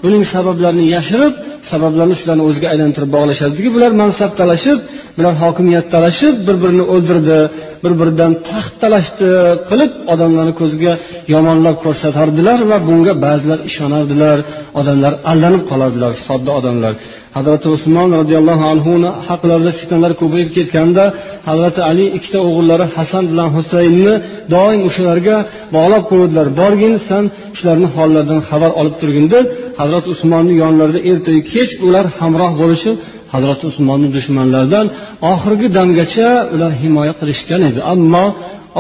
[0.05, 1.33] buning sabablarini yashirib
[1.71, 4.79] sabablarni shularni o'ziga aylantirib bog'lashadiki bular mansab talashib
[5.17, 7.39] bular hokimiyat talashib bir birini o'ldirdi.
[7.83, 9.29] Bir biridan taxt talashdi
[9.71, 10.93] qilib odamlarni ko'ziga
[11.35, 14.39] yomonlab ko'rsatardilar va bunga ba'zilar ishonardilar.
[14.81, 16.93] Odamlar aldanib qolardilar sodda odamlar.
[17.37, 21.05] Hazrati usmon roziyallohu anhuni haqlarida fitnalar ko'payib ketganda
[21.49, 24.15] hazrati ali ikkita o'g'illari hasan bilan husaynni
[24.55, 25.37] doim o'shalarga
[25.77, 27.25] bog'lab qo'yuvdilar borgin san
[27.59, 29.45] shularni hollaridan xabar olib turgin deb
[29.81, 32.95] hazrati usmonni yonlarida ertayu kech ular hamroh bo'lishib
[33.35, 34.87] hazrati usmonni dushmanlaridan
[35.33, 37.81] oxirgi damgacha ular himoya qilishgan edi.
[37.95, 38.25] Ammo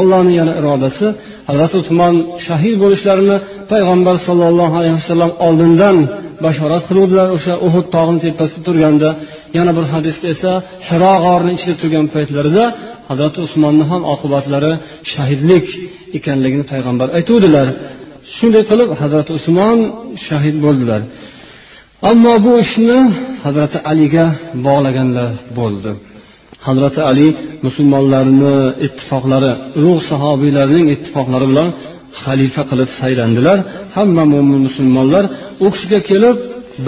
[0.00, 1.06] allohni yana irodasi
[1.48, 2.14] hazrati usmon
[2.46, 3.36] shahid bo'lishlarini
[3.72, 5.96] payg'ambar sollallohu alayhi vasallam oldindan
[6.44, 7.28] bashorat qiluvdilar.
[7.36, 9.08] O'sha uhud tog'ini tepasida turganda
[9.56, 10.52] yana bir hadisda esa
[10.88, 12.64] hiro g'orini ichida turgan paytlarida
[13.10, 14.72] hazrati usmonni ham oqibatlari
[15.12, 15.66] shahidlik
[16.18, 17.66] ekanligini payg'ambar aytuvdilar.
[18.36, 19.78] Shunday qilib hazrati usmon
[20.26, 21.00] shahid bo'ldilar.
[22.10, 22.98] Ammo bu ishni
[23.44, 24.26] hazrati aliga
[24.66, 25.90] bog'laganlar bo'ldi.
[26.66, 27.26] Hazrati ali
[27.66, 31.68] musulmonlarni ittifoqlari ulug' sahobiylarning ittifoqlari bilan
[32.22, 33.58] xalifa qilib saylandilar.
[33.96, 35.24] Hamma mo'min musulmonlar
[35.64, 36.36] u kishiga kelib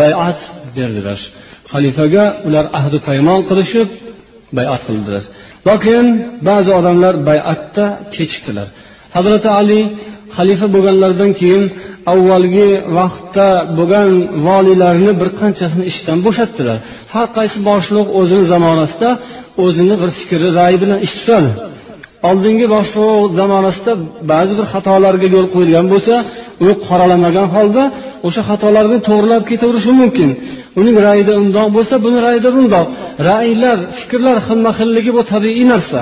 [0.00, 0.40] bayat
[0.76, 1.18] berdilar.
[1.72, 3.88] Xalifaga ular ahdi paymon qilishib
[4.58, 5.22] bayat qildilar.
[5.68, 6.04] Lokin
[6.48, 8.68] ba'zi odamlar bayatda kechikdilar.
[9.16, 9.80] Hazrati ali
[10.36, 11.64] xalifa bo'lganlaridan keyin
[12.12, 14.10] avvalgi vaqtda bo'lgan
[14.46, 16.78] voliylarni bir qanchasini ishdan bo'shatdilar.
[17.12, 19.10] Har qaysi boshliq o'zini zamonasida
[19.64, 21.50] o'zini bir fikri ra'yi bilan ish tutadi.
[22.30, 23.92] Oldingi boshliq zamonasida
[24.32, 26.14] ba'zi bir xatolarga yo'l qo'yilgan bo'lsa
[26.66, 27.82] u qoralamagan holda
[28.26, 30.30] o'sha xatolarni to'g'rilab ketaverishi mumkin.
[30.80, 32.86] Uning ra'yida undoq bo'lsa buni ra'yida bundoq.
[33.30, 36.00] Ra'ylar fikrlar xilma xilligi bu tabiiy narsa.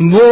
[0.00, 0.26] Bu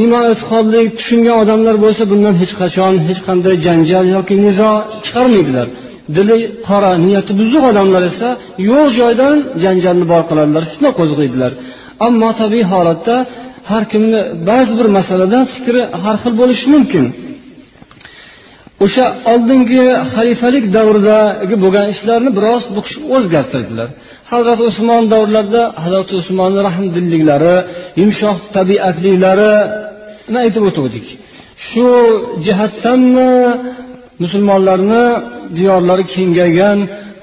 [0.00, 4.70] iymon e'tiqodli tushungan odamlar bo'lsa bundan hech qachon hech qanday janjal yoki nizo
[5.04, 5.66] chiqarmaydilar.
[6.16, 8.28] Dili qora niyati buzuq odamlar esa
[8.70, 11.52] yo'q joydan janjalni bor qiladilar fitna qo'zg'aydilar
[12.06, 13.16] ammo tabiiy holatda
[13.70, 14.20] har kimni
[14.50, 17.04] ba'zi bir masalada fikri har xil bo'lishi mumkin.
[18.84, 23.88] O'sha oldingi xalifalik davridagi bo'lgan ishlarni biroz bu kishi o'zgartirdilar.
[24.32, 27.56] Hazrati usmon davrlarida hazrati usmonni rahmdilliklari
[28.00, 31.06] yumshoq tabiatliklarini aytib o'tuvdik
[31.68, 31.86] shu
[32.46, 33.32] jihatdanmi
[34.22, 35.04] musulmonlarni
[35.56, 36.78] diyorlari kengaygan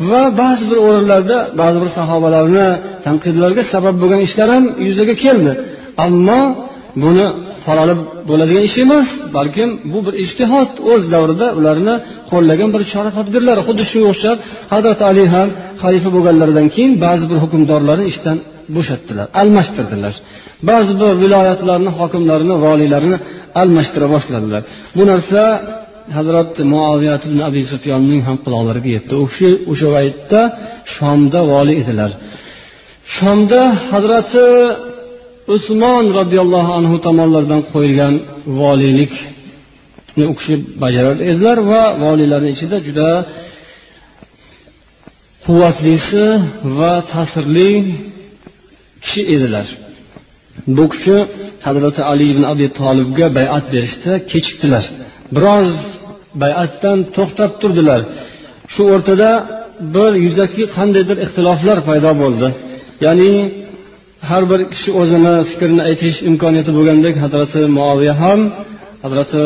[0.10, 2.68] va ba'zi bir o'rinlarda ba'zi bir sahobalarni
[3.06, 5.52] tanqidlarga sabab bo'lgan ishlar ham yuzaga keldi.
[6.06, 6.42] Ammo
[7.04, 7.26] buni
[7.66, 11.96] qoralib bo'ladigan ish emas balkim bu bir ishtihod o'z davrida ularni
[12.32, 13.62] qo'llagan bir chora tadbirlari.
[13.68, 14.38] Xuddi shunga o'xshab
[14.74, 15.48] hazrati ali ham
[15.84, 18.38] xalifa bo'lganlaridan keyin ba'zi bir hukmdorlarni ishdan
[18.76, 20.14] bo'shatdilar almashtirdilar.
[20.70, 23.18] Ba'zi bir viloyatlarni hokimlarini voliylarini
[23.62, 24.62] almashtira boshladilar.
[24.98, 25.42] Bu narsa
[26.18, 29.14] hazrat muoviyat ibn abi sufyonning ham quloqlariga yetdi.
[29.24, 30.42] U kishi o'sha paytda
[30.96, 32.12] shomda voliy edilar.
[33.16, 34.46] Shomda hazrati
[35.56, 38.14] usmon roziyallohu anhu tomonlaridan qo'yilgan
[38.62, 43.10] voliylikni u kishi bajarar edilar va voliylarni ichida juda
[45.46, 46.26] quvvatlisi
[46.80, 47.72] va ta'sirli
[49.04, 49.68] kishi edilar.
[50.78, 51.16] Bu kishi
[51.66, 54.84] hazrati ali ibn abi tolibga bayat berishda kechikdilar.
[55.36, 55.70] Biroz
[56.44, 58.02] bayatdan to'xtab turdilar.
[58.74, 59.32] Shu o'rtada
[59.96, 62.48] bir yuzaki qandaydir ixtiloflar paydo bo'ldi.
[63.06, 63.32] Ya'ni
[64.28, 68.40] har bir kishi o'zini fikrini aytish imkoniyati bo'lgandek hazrati muoviya ham
[69.04, 69.44] hazrati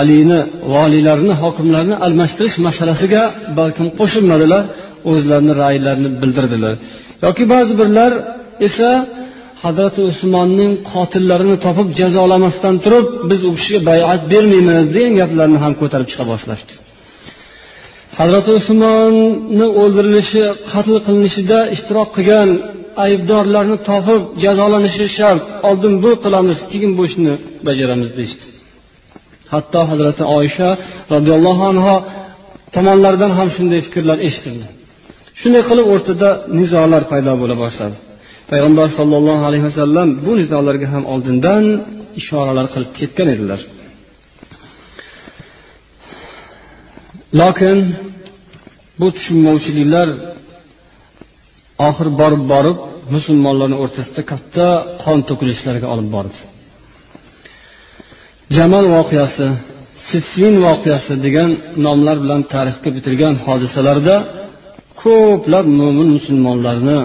[0.00, 0.40] alini
[0.74, 3.22] voliylarni hokimlarni almashtirish masalasiga
[3.58, 4.62] balkim qo'shilmadilar
[5.10, 6.74] o'zlarini ra'ylarini bildirdilar.
[7.24, 8.12] Yoki ba'zi birlar
[8.66, 8.90] esa
[9.64, 16.08] hazrati usmonning qotillarini topib jazolamasdan turib biz u kishiga bayat bermaymiz degan gaplarni ham ko'tarib
[16.10, 16.72] chiqa boshlashdi.
[18.18, 22.48] Hazrati usmonni o'ldirilishi qatl qilinishida ishtirok qilgan
[23.04, 25.44] aybdorlarni topib jazolanishi shart.
[25.68, 27.32] Oldin bu qilamiz keyin bu ishni
[27.66, 28.46] bajaramiz deyishdi.
[29.52, 30.68] Hatto hazrati oysha
[31.14, 31.96] roziyallohu anho
[32.74, 34.66] tomonlaridan ham shunday fikrlar eshitildi.
[35.40, 37.96] Shunday qilib o'rtada nizolar paydo bo'la boshladi.
[38.50, 41.64] Payg'ambar sollallohu alayhi vasallam bu nizolarga ham oldindan
[42.20, 43.60] ishoralar qilib ketgan edilar.
[47.40, 47.78] Lokin
[49.00, 50.08] bu tushunmovchiliklar
[51.88, 52.78] oxir borib borib
[53.14, 54.66] musulmonlarni o'rtasida katta
[55.04, 56.38] qon to'kilishlarga olib bordi.
[58.56, 59.46] Jamal voqeasi
[60.08, 61.50] siffin voqeasi degan
[61.86, 64.16] nomlar bilan tarixga bitilgan hodisalarda
[65.02, 66.98] ko'plab mo'min musulmonlarni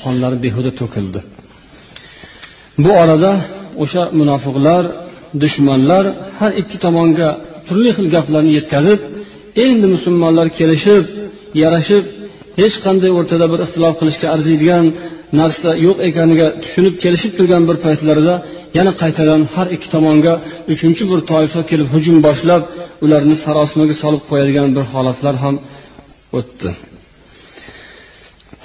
[0.00, 1.20] qonlari behuda to'kildi.
[2.84, 3.32] Bu orada
[3.82, 4.84] o'sha munofiqlar
[5.42, 6.04] dushmanlar
[6.38, 7.28] har ikki tomonga
[7.66, 9.00] turli xil gaplarni yetkazib
[9.66, 11.04] endi musulmonlar kelishib
[11.62, 12.04] yarashib
[12.60, 14.84] hech qanday o'rtada bir ixtilof qilishga arziydigan
[15.40, 18.34] narsa yo'q ekaniga tushunib kelishib turgan bir paytlarida
[18.78, 20.34] yana qaytadan har ikki tomonga
[20.72, 22.62] uchinchi bir toifa kelib hujum boshlab
[23.04, 25.54] ularni sarosimaga solib qo'yadigan bir holatlar ham
[26.38, 26.70] o'tdi.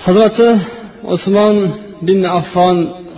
[0.06, 0.48] Hazrati
[1.16, 1.56] usmon
[2.08, 2.78] bin affon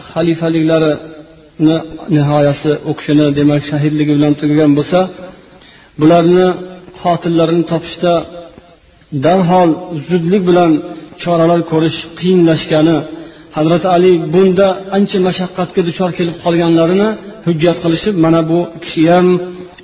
[0.10, 1.76] xalifaliklarini
[2.16, 5.00] nihoyasi u kishini demak shahidligi bilan tugagan bo'lsa
[6.02, 6.48] bularni
[7.02, 8.14] qotillarini topishda
[9.26, 9.70] darhol
[10.08, 10.72] zudlik bilan
[11.24, 12.98] choralar ko'rish qiyinlashgani
[13.56, 17.10] hazrati ali bunda ancha mashaqqatga duchor kelib qolganlarini
[17.46, 19.28] hujjat qilishib mana bu kishi ham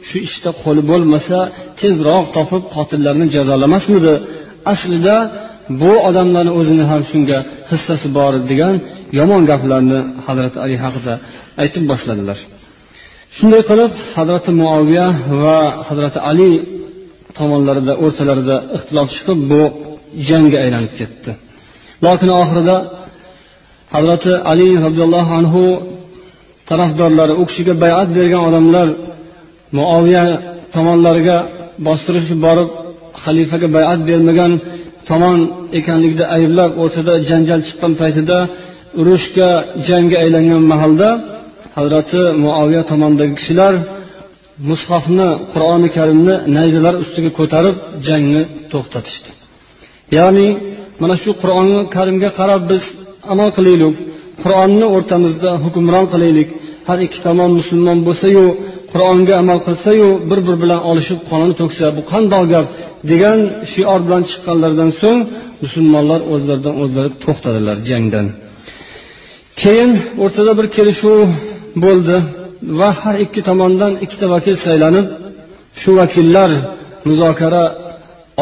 [0.09, 1.37] shu ishda qo'li bo'lmasa
[1.79, 4.13] tezroq topib qotillarni jazolamasmidi
[4.73, 5.15] aslida
[5.81, 7.37] bu odamlarni o'zini ham shunga
[7.71, 8.75] hissasi bor degan
[9.19, 11.13] yomon gaplarni hazrati ali haqida
[11.61, 12.37] aytib boshladilar.
[13.37, 15.07] Shunday qilib hazrati muaviya
[15.43, 16.51] va hazrati ali
[17.37, 19.61] tomonlarida o'rtalarida ixtilof chiqib bu
[20.29, 21.31] jangga aylanib ketdi.
[22.05, 22.75] Lokin oxirida
[23.93, 25.63] hazrati ali roziyallohu anhu
[26.69, 28.87] tarafdorlari u kishiga bayat bergan odamlar
[29.77, 30.23] muoviya
[30.75, 31.37] tomonlariga
[31.87, 32.69] bostirishib borib
[33.23, 34.51] xalifaga bayat bermagan
[35.09, 35.39] tomon
[35.79, 38.37] ekanligida ayblab o'rtada janjal chiqqan paytida
[38.99, 39.49] urushga
[39.87, 41.09] jangga aylangan mahalda
[41.77, 43.73] hazrati muoviya tomonidagi kishilar
[44.69, 47.75] mushofni qur'oni karimni nayzalar ustiga ko'tarib
[48.07, 49.29] jangni to'xtatishdi.
[50.17, 50.47] Ya'ni
[51.01, 52.83] mana shu qur'oni karimga qarab biz
[53.33, 53.95] amal qilaylik
[54.41, 56.49] qur'onni o'rtamizda hukmron qilaylik.
[56.87, 58.45] Har ikki tomon musulmon bo'lsayu
[58.91, 62.67] qur'onga amal qilsayu bir biri bilan olishib qonini to'ksa bu qandoq gap?
[63.11, 63.39] degan
[63.73, 65.19] shior bilan chiqqanlaridan so'ng
[65.63, 68.27] musulmonlar o'zlaridan o'zlari to'xtadilar jangdan.
[69.61, 69.91] Keyin
[70.23, 71.19] o'rtada bir kelishuv
[71.85, 72.17] bo'ldi
[72.79, 75.07] va har ikki tomondan ikkita vakil saylanib
[75.81, 76.49] shu vakillar
[77.07, 77.63] muzokara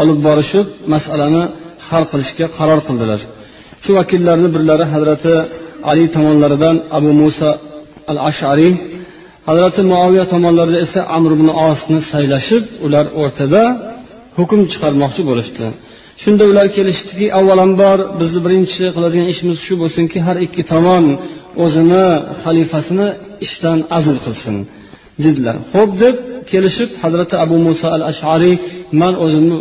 [0.01, 1.43] olib borishib masalani
[1.87, 3.19] hal qilishga qaror qildilar.
[3.85, 5.33] Shu vakillarni birlari hazrati
[5.89, 7.49] ali tomonlaridan abu muso
[8.11, 8.73] al ashariy
[9.47, 13.63] hazrati muaviya tomonlarida esa amr ibn osni saylashib ular o'rtada
[14.37, 15.65] hukm chiqarmoqchi bo'lishdi
[16.23, 21.05] shunda ular kelishdiki avvalambor bizni birinchi qiladigan ishimiz shu bo'lsinki har ikki tomon
[21.63, 22.05] o'zini
[22.43, 23.07] xalifasini
[23.45, 24.55] ishdan azl qilsin
[25.23, 25.55] dedilar.
[25.73, 26.15] Ho'p deb
[26.51, 28.55] kelishib hazrati abu muso al ashariy
[29.01, 29.57] man o'zimni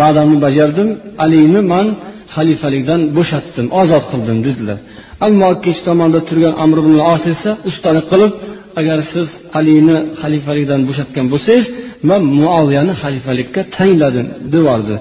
[0.00, 0.88] va'damni bajardim
[1.24, 1.86] alini man
[2.34, 4.78] xalifalikdan bo'shatdim ozod qildim dedilar.
[5.26, 8.32] Ammo ikkinchi tomonda turgan amr ibn os esa ustalik qilib
[8.80, 11.66] agar siz alini xalifalikdan bo'shatgan bo'lsangiz
[12.10, 14.94] man muoviyani xalifalikka tayinladim deyordi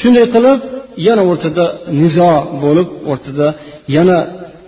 [0.00, 0.58] shunday qilib
[1.08, 1.64] yana o'rtada
[2.02, 2.32] nizo
[2.64, 3.46] bo'lib o'rtada
[3.96, 4.18] yana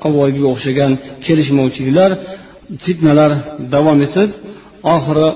[0.07, 0.93] avvalgiga o'xshagan
[1.27, 2.11] kelishmovchiliklar
[2.85, 3.31] fitnalar
[3.75, 4.31] davom etib
[4.95, 5.29] oxiri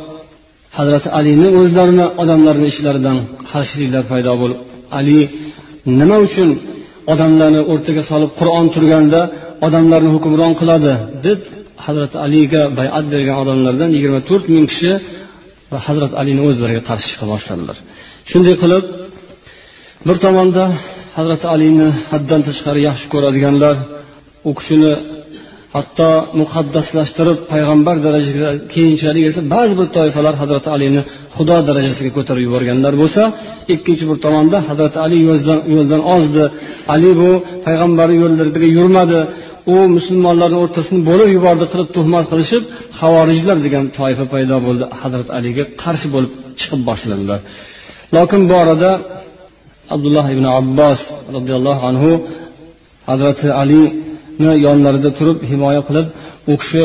[0.78, 3.18] hazrati alini o'zlarini odamlarni ishlaridan
[3.50, 4.58] qarshiliklar paydo bo'lib
[4.98, 5.18] ali
[6.00, 6.48] nima uchun
[7.12, 9.20] odamlarni o'rtaga solib qur'on turganda
[9.66, 10.92] odamlarni hukmron qiladi
[11.26, 11.40] deb
[11.86, 14.92] hazrati aliga bayat bergan odamlardan yigirma to'rt ming kishi
[15.72, 17.76] va hazrati alini o'zlariga qarshi chiqa boshladilar.
[18.30, 18.84] Shunday qilib
[20.06, 20.64] bir tomonda
[21.16, 23.76] hazrati alini haddan tashqari yaxshi ko'radiganlar
[24.48, 24.92] u kishini
[25.76, 26.08] hatto
[26.40, 31.00] muqaddaslashtirib payg'ambar darajasiga keyinchalik esa ba'zi bir toifalar hazrati alini
[31.36, 33.22] xudo darajasiga ko'tarib yuborganlar bo'lsa
[33.74, 35.18] ikkinchi bir tomonda hazrati ali
[35.76, 36.44] yo'ldan ozdi.
[36.94, 37.30] Ali bu
[37.66, 39.20] payg'ambarni yo'llarida yurmadi.
[39.74, 42.62] U musulmonlarni o'rtasini bo'lib yubordi qilib tuhmat qilishib
[43.00, 44.84] havorijlar degan toifa paydo bo'ldi.
[45.02, 47.40] Hazrati aliga qarshi bo'lib chiqib boshladilar.
[48.16, 48.90] Lokin bu orada
[49.94, 51.00] abdulloh ibn abbos
[51.36, 52.10] roziyallohu anhu
[53.10, 53.82] hazrati ali
[54.66, 56.06] yonlarida turib himoya qilib
[56.52, 56.84] u kishi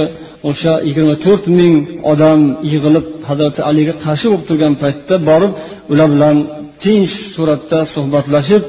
[0.50, 1.74] o'sha yigirma to'rt ming
[2.12, 2.40] odam
[2.72, 5.52] yig'ilib hazrati aliga qarshi bo'lib turgan paytda borib
[5.92, 6.36] ular bilan
[6.84, 8.64] tinch suratda suhbatlashib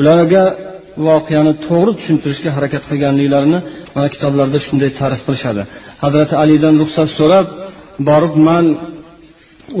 [0.00, 0.44] ularga
[1.08, 3.58] voqeani to'g'ri tushuntirishga harakat qilganliklarini
[3.94, 5.62] mana kitoblarda shunday ta'rif qilishadi.
[6.04, 7.46] Hazrati alidan ruxsat so'rab
[8.08, 8.64] borib man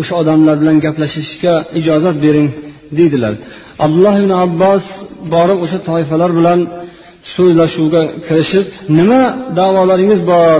[0.00, 2.48] o'sha odamlar bilan gaplashishga ijozat bering
[2.98, 3.34] deydilar.
[3.84, 4.84] Abdulloh ibn abbos
[5.34, 6.60] borib o'sha toifalar bilan
[7.32, 8.66] so'zlashuvga kirishib
[8.98, 9.20] nima
[9.58, 10.58] davolaringiz bor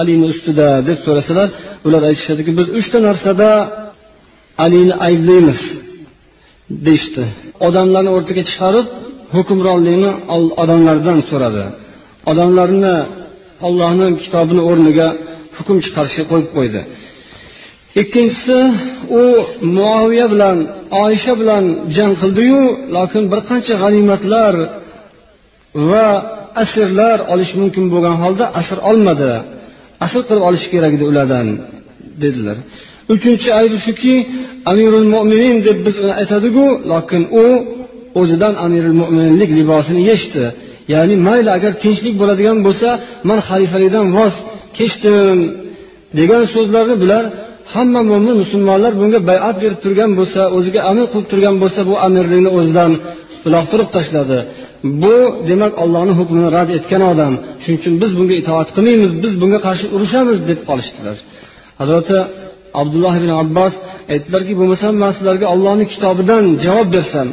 [0.00, 0.68] alini ustida?
[0.88, 1.48] deb so'rasalar
[1.86, 3.48] ular aytishadiki biz uchta narsada
[4.64, 5.60] alini ayblaymiz
[6.86, 7.24] deyishdi.
[7.66, 8.86] Odamlarni o'rtaga chiqarib
[9.36, 10.10] hukmronlikni
[10.62, 11.64] odamlardan so'radi.
[12.30, 12.96] Odamlarni
[13.66, 15.08] ollohni kitobini o'rniga
[15.56, 16.80] hukm chiqarishga qo'yib qo'ydi.
[18.02, 18.58] Ikkinchisi
[19.20, 19.22] u
[19.76, 20.56] muaviya bilan
[21.04, 21.64] oysha bilan
[21.96, 22.60] jang qildiyu
[22.96, 24.54] lokin bir qancha g'animatlar
[25.90, 26.06] va
[26.62, 29.32] asrlar olish mumkin bo'lgan holda asr olmadi.
[30.04, 31.46] Asr qilib olish kerak edi ulardan
[32.22, 32.56] dedilar.
[33.14, 34.14] Uchinchi aybi shuki
[34.70, 37.44] amirul mo'minin deb biz uni aytadiku lokin u
[38.20, 40.44] o'zidan amirul mo'minlik libosini yechdi.
[40.94, 42.88] Ya'ni mayli agar tinchlik bo'ladigan bo'lsa
[43.28, 44.34] man xalifalikdan voz
[44.78, 45.38] kechdim
[46.18, 47.24] degan so'zlarni bular
[47.74, 52.50] hamma mo'min musulmonlar bunga bayat berib turgan bo'lsa o'ziga amir qilib turgan bo'lsa bu amirlikni
[52.58, 52.92] o'zidan
[53.46, 54.38] uloqtirib tashladi.
[55.02, 55.16] bu
[55.48, 57.34] demak ollohni hukmini rad etgan odam.
[57.62, 61.16] Shuning uchun biz bunga itoat qilmaymiz biz bunga qarshi urushamiz deb qolishdilar.
[61.80, 62.16] Hazrati
[62.80, 63.74] abdulloh ibn abbos
[64.12, 67.28] aytdilarki bo'lmasam man sizlarga ollohni kitobidan javob bersam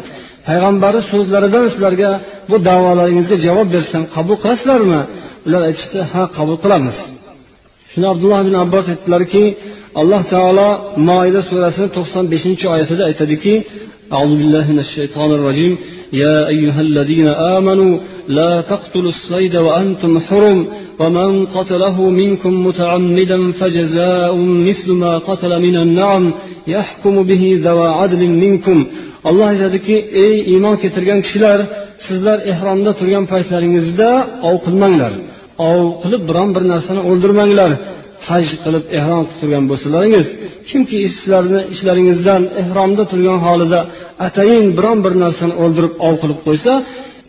[0.47, 2.09] payg'ambari so'zlaridan sizlarga
[2.49, 5.01] bu davolaringizga javob bersam qabul qilasizlarmi?
[5.47, 6.97] Ular aytishdi ha qabul qilamiz.
[7.91, 9.43] Shunda abdulloh ibn abbos aytdilarki
[10.01, 10.69] alloh taolo
[11.09, 13.53] moida surasini to'qson beshinchi oyatida aytadiki
[16.13, 17.97] يا أيها الذين آمنوا
[18.28, 20.67] لا تقتلوا الصيد وأنتم حرم
[21.00, 26.34] ومن قتله منكم متعمدا فجزاء مثل ما قتل من النعم
[26.67, 28.86] يحكم به ذوى عدل منكم.
[29.30, 29.95] alloh aytadiki
[30.26, 31.60] ey iymon keltirgan kishilar
[32.06, 34.10] sizlar ehromda turgan paytlaringizda
[34.50, 35.13] ov qilmanglar.
[35.69, 37.71] Ov qilib biron bir narsani o'ldirmanglar.
[38.27, 40.25] Haj qilib ehrom qilib turgan bo'lsalaringiz
[40.69, 43.79] kimki sizlarni ishlaringizdan ehromda turgan holida
[44.27, 46.73] atayin biron bir narsani o'ldirib ov qilib qo'ysa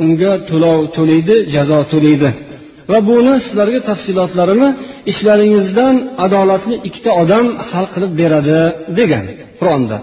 [0.05, 2.31] unga to'lov to'laydi jazo to'laydi.
[2.91, 4.69] Va buni sizlarga tafsilotlarini
[5.13, 8.61] ishlaringizdan adolatli ikkita odam hal qilib beradi
[8.99, 9.25] degan
[9.61, 9.99] qur'onda.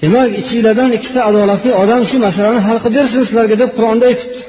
[0.00, 4.40] Demak ichinglardan ikkita adolatli odam shu masalani hal qilib bersin sizlarga deb qur'onda aytibdi.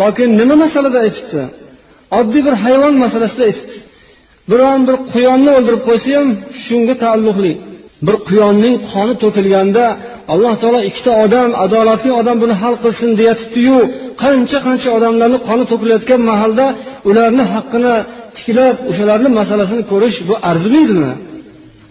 [0.00, 1.40] Lokin nima masalada aytibdi?
[2.18, 3.76] Oddiy bir hayvon masalasida aytibdi.
[4.50, 6.28] Biron bir quyonni o'ldirib qo'ysa ham
[6.64, 7.52] shunga taalluqli.
[8.06, 9.84] Bir quyonning qoni to'kilganda
[10.32, 13.78] alloh taolo ikkita odam adolatli odam buni hal qilsin deyatibdiyu
[14.22, 16.66] qancha qancha odamlarni qoni to'kilayotgan mahalda
[17.08, 17.94] ularni haqqini
[18.36, 21.12] tiklab o'shalarni masalasini ko'rish bu arzimaydimi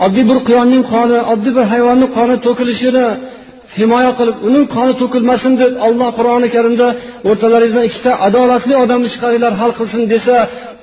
[0.05, 3.05] oddiy bir quyonning qoni oddiy bir hayvonni qoni to'kilishini
[3.77, 6.87] himoya qilib uning qoni to'kilmasin deb olloh qur'oni karimda
[7.29, 10.35] o'rtalaringizdan ikkita adolatli odamni chiqaringlar hal qilsin desa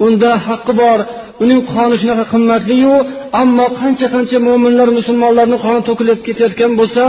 [0.06, 0.98] unda haqqi bor.
[1.42, 2.94] Uning qoni shunaqa qimmatliyu
[3.42, 7.02] ammo qancha qancha mo'minlar musulmonlarni qoni to'kilib ketayotgan bo'lsa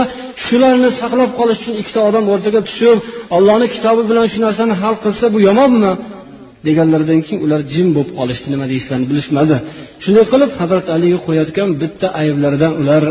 [0.44, 2.98] shularni saqlab qolish uchun ikkita odam o'rtaga tushib
[3.36, 5.92] ollohni kitobi bilan shu narsani hal qilsa bu yomonmi?
[6.66, 8.46] Deganlaridan keyin ular jim bo'lib qolishdi.
[8.54, 9.56] Nima deyishlarini bilishmadi.
[10.04, 13.04] Shunday qilib hazrat aliga qo'yayotgan bitta ayblaridan ular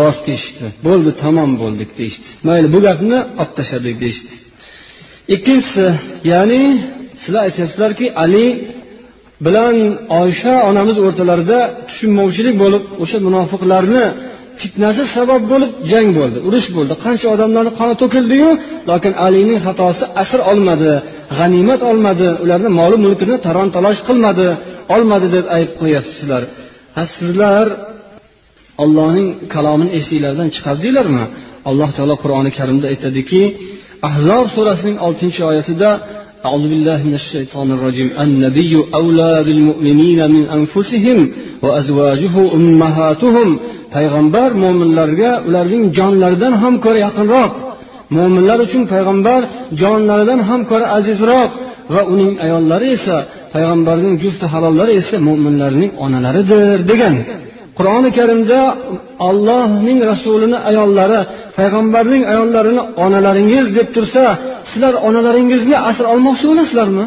[0.00, 0.66] voz kechishdi.
[0.86, 2.28] Bo'ldi tamom bo'ldik deyishdi.
[2.48, 4.32] Mayli bu gapni olib tashladik deyishdi.
[5.34, 5.86] Ikkinchisi
[6.32, 6.62] ya'ni
[7.22, 8.46] sizlar aytyapsizlarki ali
[9.44, 9.74] bilan
[10.20, 14.04] oysha onamiz o'rtalarida tushunmovchilik bo'lib o'sha munofiqlarni
[14.60, 16.92] fitnasi sabab bo'lib jang bo'ldi urush bo'ldi.
[17.04, 18.50] Qancha odamlarni qoni to'kildiyu
[18.90, 20.92] lokin alining xatosi asr olmadi
[21.38, 24.48] g'animat olmadi ularni moli mulkini taron talosh qilmadi
[24.94, 26.42] olmadi deb ayb qo'yyapsizlar
[26.96, 27.66] ha sizlar
[28.82, 31.24] ollohning kalomini esinglardan chiqardinglarmi
[31.68, 33.42] alloh taolo qur'oni karimda aytadiki
[34.08, 35.90] ahzob surasining oltinchi oyatida
[36.44, 38.10] أعوذ بالله من الشيطان الرجيم.
[38.20, 41.28] النبي أولى بالمؤمنين من أنفسهم
[41.62, 43.58] وأزواجه أمهاتهم.
[43.96, 47.52] payg'ambar mo'minlarga ularning jonlaridan ham ko'ra yaqinroq.
[48.16, 49.40] Mo'minlar uchun payg'ambar
[49.80, 51.50] jonlaridan ham ko'ra azizroq.
[51.94, 53.16] Va uning ayollari esa
[53.54, 57.14] payg'ambarning jufti halollari esa mo'minlarning onalaridir degan.
[57.78, 58.60] Qur'oni karimda
[59.28, 61.20] ollohning rasulini ayollari
[61.58, 64.22] payg'ambarning ayollarini onalaringiz deb tursa
[64.70, 67.04] sizlar onalaringizni asr olmoqchi bo'lasizlarmi?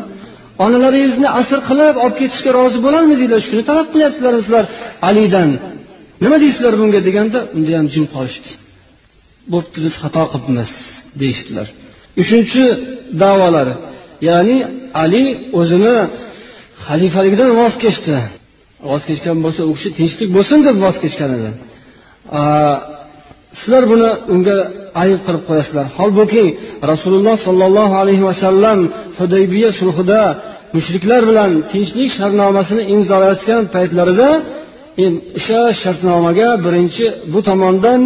[0.66, 4.66] Onalaringizni asr qilib olib ketishga rozi bo'larmidinglar shuni talab qilyapsizlarmi sizlar?
[5.10, 5.50] Alidan
[6.24, 8.50] nima deysizlar bunga deganda unda ham jim qolishdi.
[9.54, 10.72] Bo'pti biz xato qilibmiz
[11.22, 11.68] deyishdilar.
[12.22, 12.64] Uchinchi
[13.22, 13.76] davolari
[14.30, 14.58] ya'ni
[15.04, 15.24] ali
[15.60, 15.96] o'zini
[16.86, 18.16] xalifaligidan voz kechdi.
[18.90, 21.50] Voz kechgan bo'lsa u kishi tinchlik bo'lsin deb voz kechgan edi.
[23.60, 24.58] Sizlar buni unga
[25.04, 25.86] ayb qilib qo'yasizlar.
[25.98, 26.46] Holbuki
[26.92, 28.80] rasululloh sollallohu alayhi vasallam
[29.20, 30.22] hudaybiya sulhida
[30.76, 34.30] mushriklar bilan tinchlik shartnomasini imzolayotgan paytlarida
[35.08, 38.02] o'sha shartnomaga birinchi bu tomondan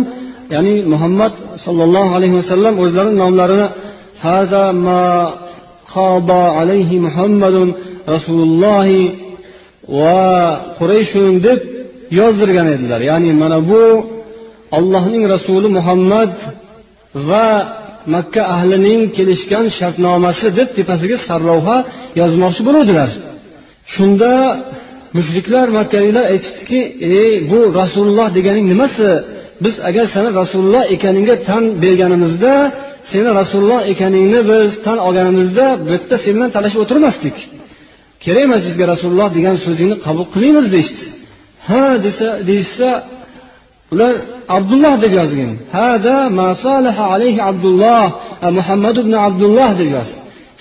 [0.53, 1.33] ya'ni muhammad
[1.65, 3.67] sollallohu alayhi vasallam o'zlarini nomlarini
[4.25, 5.03] hada ma
[6.61, 7.67] alayhi muhammadun
[8.15, 9.01] rasulullohi
[9.87, 10.19] va
[10.77, 11.59] qurayshun deb
[12.19, 12.99] yozdirgan edilar.
[13.09, 13.83] Ya'ni mana bu
[14.77, 16.33] allohning rasuli muhammad
[17.29, 17.47] va
[18.15, 21.77] makka ahlining kelishgan shartnomasi deb tepasiga sarlavha
[22.21, 23.09] yozmoqchi bo'luvdilar.
[23.93, 24.31] Shunda
[25.17, 26.79] mushriklar makkaliklar aytishdiki
[27.21, 29.09] ey bu rasululloh deganing nimasi?
[29.63, 32.53] Biz agar sani rasululloh ekaningga tan berganimizda
[33.11, 37.35] seni rasululloh ekaningni biz tan olganimizda bu yerda sen bilan talashib o'tirmasdik.
[38.23, 41.03] Kerak emas bizga rasululloh degan so'zingni qabul qilmaymiz deyishdi.
[41.69, 42.89] Ha desa deyishsa
[43.93, 44.13] ular
[44.57, 46.17] abdulloh deb yozgin hada
[47.15, 48.05] alayhi abdulloh
[48.45, 50.09] e, muhammad ibn abdulloh deb yoz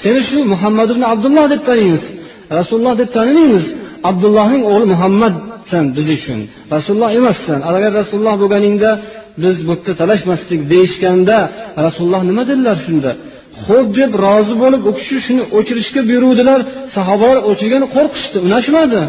[0.02, 2.04] seni shu muhammad ibn abdulloh deb taniymiz.
[2.58, 3.64] Rasululloh deb tanimaymiz
[4.10, 6.38] abdullohning o'g'li muhammadsan biz uchun.
[6.74, 7.58] Rasululloh emassan.
[7.68, 8.90] Agar rasululloh bo'lganingda
[9.42, 11.36] biz bu yerda talashmasdik deyishganda
[11.86, 13.10] rasululloh nima dedilar shunda?
[13.64, 16.60] Xo'p deb rozi bo'lib u kishi shuni o'chirishga buyuruvdilar.
[16.96, 19.00] Sahobalar o'chirgani qo'rqishdi unashmadi.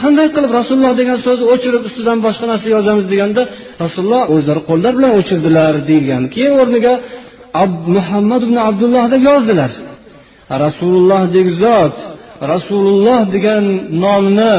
[0.00, 3.42] Qanday qilib rasululloh degan so'zni o'chirib ustidan boshqa narsa yozamiz deganda
[3.84, 6.22] rasululloh o'zlari qo'llar bilan o'chirdilar deyilgan.
[6.34, 6.94] Keyin o'rniga
[7.96, 9.70] muhammad ibn abdulloh deb yozdilar.
[10.64, 11.96] Rasulullohdek zot
[12.52, 13.64] rasululloh degan
[14.04, 14.54] nomni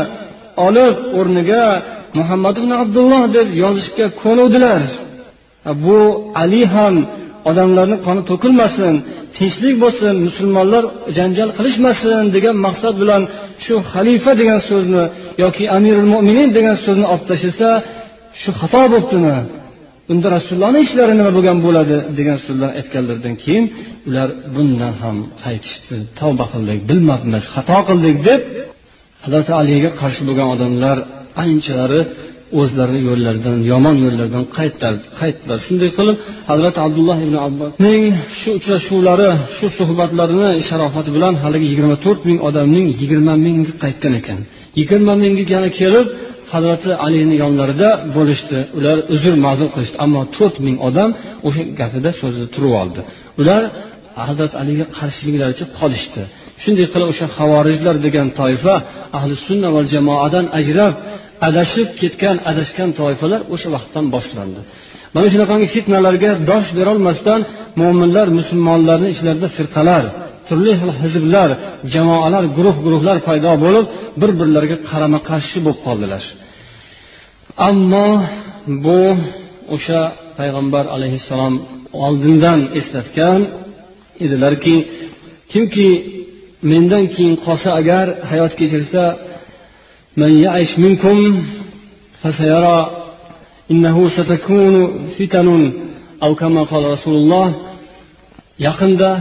[0.68, 1.66] olib o'rniga
[2.20, 4.82] muhammad ibn abdulloh deb yozishga ko'nuvdilar
[5.86, 6.00] bu
[6.42, 6.96] ali ham
[7.50, 8.94] odamlarni qoni to'kilmasin
[9.38, 10.84] tinchlik bo'lsin musulmonlar
[11.18, 13.22] janjal qilishmasin degan maqsad bilan
[13.66, 15.04] shu xalifa degan so'zni
[15.44, 17.70] yoki amirul mo'minin degan so'zni olib tashlasa
[18.42, 19.38] shu xato bo'libdimi
[20.12, 23.66] unda rasulullohni ishlari nima bo'lgan bo'ladi degan so'zlar aytganlaridan keyin
[24.08, 25.96] ular bundan ham qaytishdi.
[26.20, 28.42] Tavba qildik bilmabmiz xato qildik deb
[29.24, 30.98] hazrati aliga qarshi bo'lgan odamlar
[31.44, 32.02] anchalari
[32.60, 35.58] o'zlarini yo'llaridan yomon yo'llardan qaytdilar.
[35.66, 36.18] Shunday qilib
[36.50, 38.02] hazrati abdulloh ibn abbosning
[38.40, 44.40] shu uchrashuvlari shu suhbatlarini sharofati bilan haligi yigirma to'rt ming odamning yigirma mingi qaytgan ekan.
[44.80, 46.08] Yigirma mingi yana kelib
[46.54, 48.58] hazrati alini yonlarida bo'lishdi.
[48.78, 51.10] Ular uzr ma'zur qilishdi ammo to'rt ming odam
[51.48, 53.02] o'sha gapida so'zida turib oldi.
[53.42, 53.62] Ular
[54.28, 56.22] hazrati aliga qarshiliklaricha qolishdi.
[56.64, 58.76] Shunday qilib o'sha havorijlar degan toifa
[59.18, 60.94] ahli sunna va jamoadan ajrab
[61.48, 64.62] adashib ketgan adashgan toifalar o'sha vaqtdan boshlandi.
[65.16, 67.40] Mana shunaqangi fitnalarga dosh berolmasdan
[67.82, 70.04] mo'minlar musulmonlarni ichlarida firqalar
[70.48, 71.50] turli xil hizblar
[71.94, 73.86] jamoalar guruh guruhlar paydo bo'lib
[74.22, 76.24] bir birlariga qarama qarshi bo'lib qoldilar.
[77.70, 78.08] Ammo
[78.86, 79.02] bu
[79.76, 80.02] o'sha
[80.40, 81.56] payg'ambar alayhissalom
[82.06, 83.42] oldindan eslatgan
[84.26, 84.76] edilarki
[85.52, 85.90] kimki
[86.72, 89.04] mendan keyin qolsa agar hayot kechirsa
[90.18, 91.44] من يعش منكم
[92.22, 92.80] فسيرى
[93.72, 94.76] إنه ستكون
[95.20, 95.74] فتن
[96.24, 97.48] أو كما قال رسول الله
[98.60, 99.18] يقنده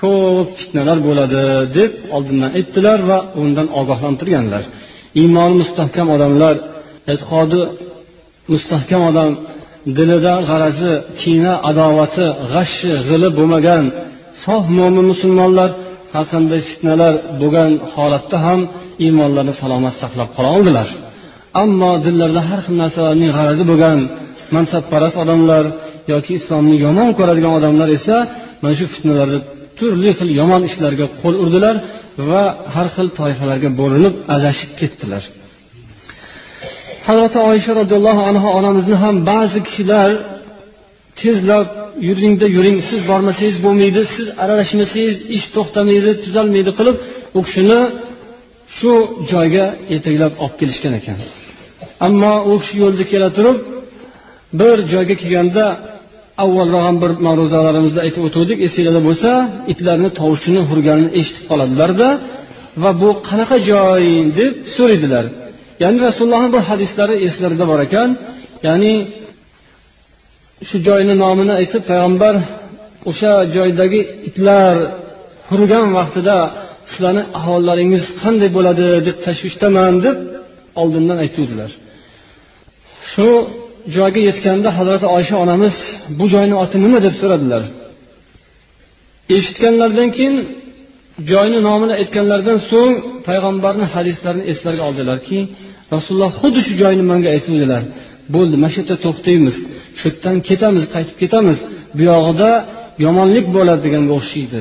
[0.00, 1.42] ko'p fitnalar bo'ladi
[1.76, 4.64] deb oldindan aytdilar va undan ogohlantirganlar.
[5.20, 6.54] Iymoni mustahkam odamlar
[7.12, 7.60] e'tiqodi
[8.52, 9.30] mustahkam odam
[9.96, 13.84] dilida g'arazi kina adovati g'ashshi g'ili bo'lmagan
[14.44, 15.70] sof mo'min musulmonlar
[16.12, 18.60] har qanday fitnalar bo'lgan holatda ham
[19.04, 20.88] iymonlarini salomat saqlab qola oldilar.
[21.62, 23.98] Ammo dillarida har xil narsalarning g'arazi bo'lgan
[24.56, 25.64] mansabparast odamlar
[26.12, 28.16] yoki islomni yomon ko'radigan odamlar esa
[28.62, 29.38] mana shu fitnalarda
[29.78, 31.76] turli xil yomon ishlarga qo'l urdilar
[32.28, 32.42] va
[32.74, 35.22] har xil toifalarga bo'linib adashib ketdilar.
[37.08, 40.10] Hazrati oysha roziyallohu anhu onamizni ham ba'zi kishilar
[41.20, 41.66] tezlab
[42.08, 46.96] yuringda yuring siz bormasangiz bo'lmaydi siz aralashmasangiz ish to'xtamaydi tuzalmaydi qilib
[47.38, 47.80] u kishini
[48.76, 48.92] shu
[49.32, 51.18] joyga yetaklab olib kelishgan ekan.
[52.06, 53.58] Ammo u kishi yo'lda kela turib
[54.60, 55.64] bir joyga kelganda
[56.44, 59.30] avvalroq ham bir ma'ruzalarimizda aytib o'tgandik esinglarda bo'lsa
[59.72, 62.08] itlarni tovushini hurganini eshitib qoladilarda
[62.82, 64.04] va bu qanaqa joy
[64.38, 65.24] deb so'raydilar.
[65.82, 68.08] Ya'ni rasulullohni bir hadislari eslarida bor ekan.
[68.66, 68.94] Ya'ni
[70.68, 72.34] shu joyni nomini aytib payg'ambar
[73.10, 74.74] o'sha joydagi itlar
[75.48, 76.36] hurgan vaqtida
[76.92, 80.16] sizlarni ahvollaringiz qanday bo'ladi deb tashvishdaman deb
[80.80, 81.70] oldindan aytuvdilar.
[83.12, 83.28] Shu
[83.96, 85.76] joyga yetganda hazrati oysha onamiz
[86.18, 86.98] bu joyni oti nima?
[87.06, 87.62] deb so'radilar.
[89.36, 90.36] Eshitganlaridan keyin
[91.32, 92.92] joyni nomini aytganlaridan so'ng
[93.28, 95.38] payg'ambarni hadislarini eslariga oldilarki
[95.94, 97.82] rasululloh xuddi shu joyni menga aytuvdilar.
[98.34, 99.56] Bo'ldi mana shu yerda to'xtaymiz.
[99.98, 101.58] Shu yerdan ketamiz qaytib ketamiz.
[101.96, 102.50] Bu yog'ida
[103.04, 104.60] yomonlik bo'ladi deganga o'xshaydi.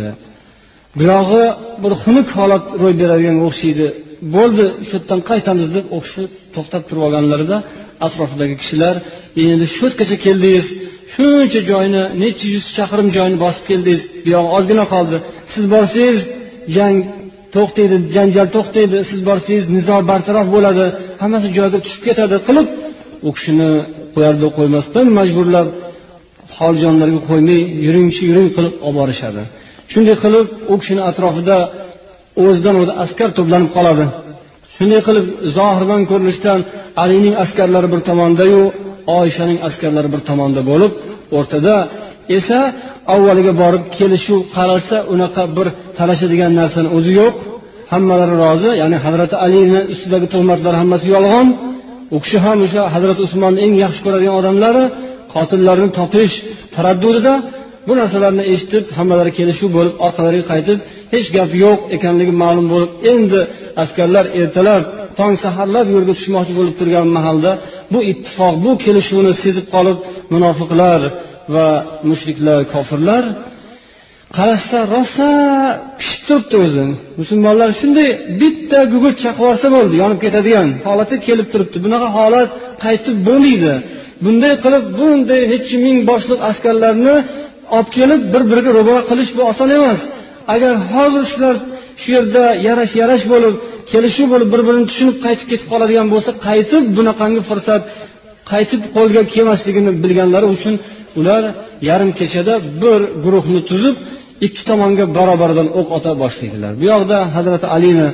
[0.99, 1.45] Buyog'i
[1.83, 3.87] bir xunuk holat ro'y beradiganga o'xshaydi
[4.35, 6.23] bo'ldi shu yerdan qaytamiz deb u kishi
[6.55, 7.57] to'xtab turib olganlarida
[8.05, 8.95] atrofidagi kishilar
[9.43, 10.67] endi shu yergacha keldingiz.
[11.13, 14.01] Shuncha joyni necha yuz chaqirim joyni bosib keldingiz.
[14.25, 15.17] Buyog'i ozgina qoldi.
[15.53, 16.19] Siz borsangiz
[16.75, 16.97] jang
[17.55, 18.97] to'xtaydi janjal to'xtaydi.
[19.09, 20.85] Siz borsangiz nizo bartaraf bo'ladi.
[21.21, 22.35] Hammasi joyiga tushib ketadi.
[22.47, 22.67] qilib
[23.27, 23.71] u kishini
[24.15, 25.67] qo'yardi qo'ymasdan majburlab
[26.57, 29.41] holjonlarga qo'ymay yuringchi yuring qilib olib borishadi.
[29.91, 31.57] Shunday qilib u kishini atrofida
[32.45, 34.05] o'zidan o'zi askar to'planib qoladi.
[34.75, 35.25] Shunday qilib
[35.57, 36.59] zohirdan ko'rinishdan
[37.03, 38.61] alining askarlari bir tomondayu
[39.19, 40.91] oyshaning askarlari bir tomonda bo'lib
[41.37, 41.75] o'rtada
[42.37, 42.59] esa
[43.13, 45.67] avvaliga borib kelishuv qaralsa unaqa bir
[45.97, 47.35] talashadigan narsani o'zi yo'q.
[47.91, 51.47] Hammalari rozi ya'ni hazrati alini ustidagi tuhmatlar hammasi yolg'on.
[52.15, 54.83] U kishi ham o'sha hazrati usmonni eng yaxshi ko'radigan odamlari
[55.33, 56.35] qotillarni topish
[56.75, 57.33] taraddudida
[57.89, 60.79] bu narsalarni eshitib hammalari kelishuv bo'lib orqalariga qaytib
[61.13, 63.41] hech gap yo'q ekanligi ma'lum bo'lib endi
[63.83, 64.83] askarlar ertalab
[65.19, 67.51] tong saharlab yo'lga tushmoqchi bo'lib turgan mahalda
[67.93, 69.97] bu ittifoq bu kelishuvni sezib qolib
[70.33, 71.01] munofiqlar
[71.53, 71.67] va
[72.09, 73.23] mushriklar kofirlar
[74.37, 75.29] qarashsa rosa
[75.99, 76.83] pishib turibdi o'zi.
[77.21, 78.09] Musulmonlar shunday
[78.41, 81.77] bitta gugurt chaqib yuborsa bo'ldi yonib ketadigan holatga kelib turibdi.
[81.85, 82.49] Bunaqa holat
[82.85, 83.73] qaytib bo'lmaydi.
[84.25, 87.15] Bunday qilib bunday necha ming boshliq askarlarni
[87.75, 89.99] olib kelib bir biriga ro'baro qilish bu oson emas.
[90.53, 91.55] Agar hozir shular
[92.01, 93.53] shu yerda yarash yarash bo'lib
[93.91, 97.81] kelishuv bo'lib bir birini tushunib qaytib ketib qoladigan bo'lsa qaytib bunaqangi fursat
[98.51, 100.75] qaytib qo'lga kelmasligini bilganlari uchun
[101.19, 101.43] ular
[101.89, 103.95] yarim kechada bir guruhni tuzib
[104.45, 106.71] ikki tomonga barobardan o'q ota boshlaydilar.
[106.81, 108.07] Bu yoqda hazrati alini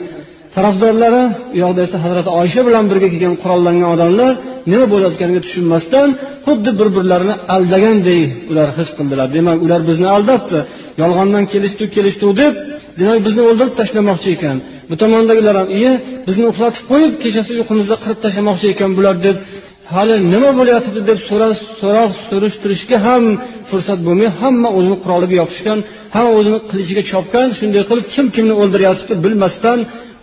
[0.56, 1.24] tarafdorlari
[1.56, 4.32] u yoqda esa hazrati oysha bilan birga kelgan qurollangan odamlar
[4.72, 6.08] nima bo'layotganiga tushunmasdan
[6.46, 9.28] xuddi bir birlarini aldaganday ular his qildilar.
[9.38, 10.58] Demak ular bizni aldabdi.
[11.02, 12.54] Yolg'ondan kelishdi kelishdi deb
[13.00, 14.58] demak bizni o'ldirib tashlamoqchi ekan.
[14.90, 15.92] Bu tomondagilar ham iye
[16.28, 19.38] bizni uxlatib qo'yib kechasi uyqumizda qirib tashlamoqchi ekan bular deb
[19.94, 21.20] hali nima bo'layotibdi deb
[21.82, 23.24] so'roq surishtirishga ham
[23.70, 25.80] fursat bo'lmay hamma o'zini quroliga yopishgan
[26.16, 29.80] hamma o'zini qilichiga chopgan shunday qilib kim kimni o'ldiryotibdi bilmasdan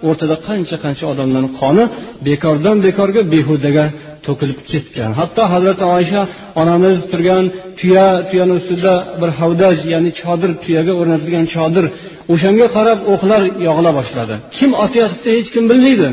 [0.09, 1.84] o'rtada qancha qancha odamlarni qoni
[2.28, 3.84] bekordan bekorga behudaga
[4.26, 5.11] to'kilib ketgan.
[5.20, 6.22] Hatto hazrati oysha
[6.62, 7.44] onamiz turgan
[7.78, 11.84] tuya tuyani ustida bir havdaj ya'ni chodir tuyaga o'rnatilgan chodir
[12.32, 14.34] o'shanga qarab o'qlar yog'ila boshladi.
[14.57, 16.09] Kim otayotibdi hech kim bilmaydi.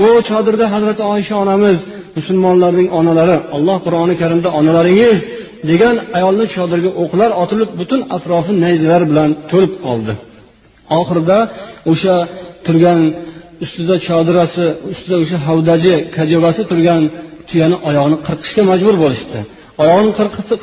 [0.00, 1.78] Bu chodirda hazrati oysha onamiz
[2.18, 5.18] musulmonlarning onalari alloh qur'oni karimda onalaringiz
[5.70, 10.12] degan ayolni chodirga o'qlar otilib butun atrofi nayzalar bilan to'lib qoldi.
[10.98, 11.38] Oxirida
[11.92, 12.16] o'sha
[12.66, 13.00] turgan
[13.64, 17.02] ustida chodirasi ustida o'sha havdaji kajavasi turgan
[17.48, 19.38] tuyani oyog'ini qirqishga majbur bo'lishdi.
[19.82, 20.12] Oyog'ini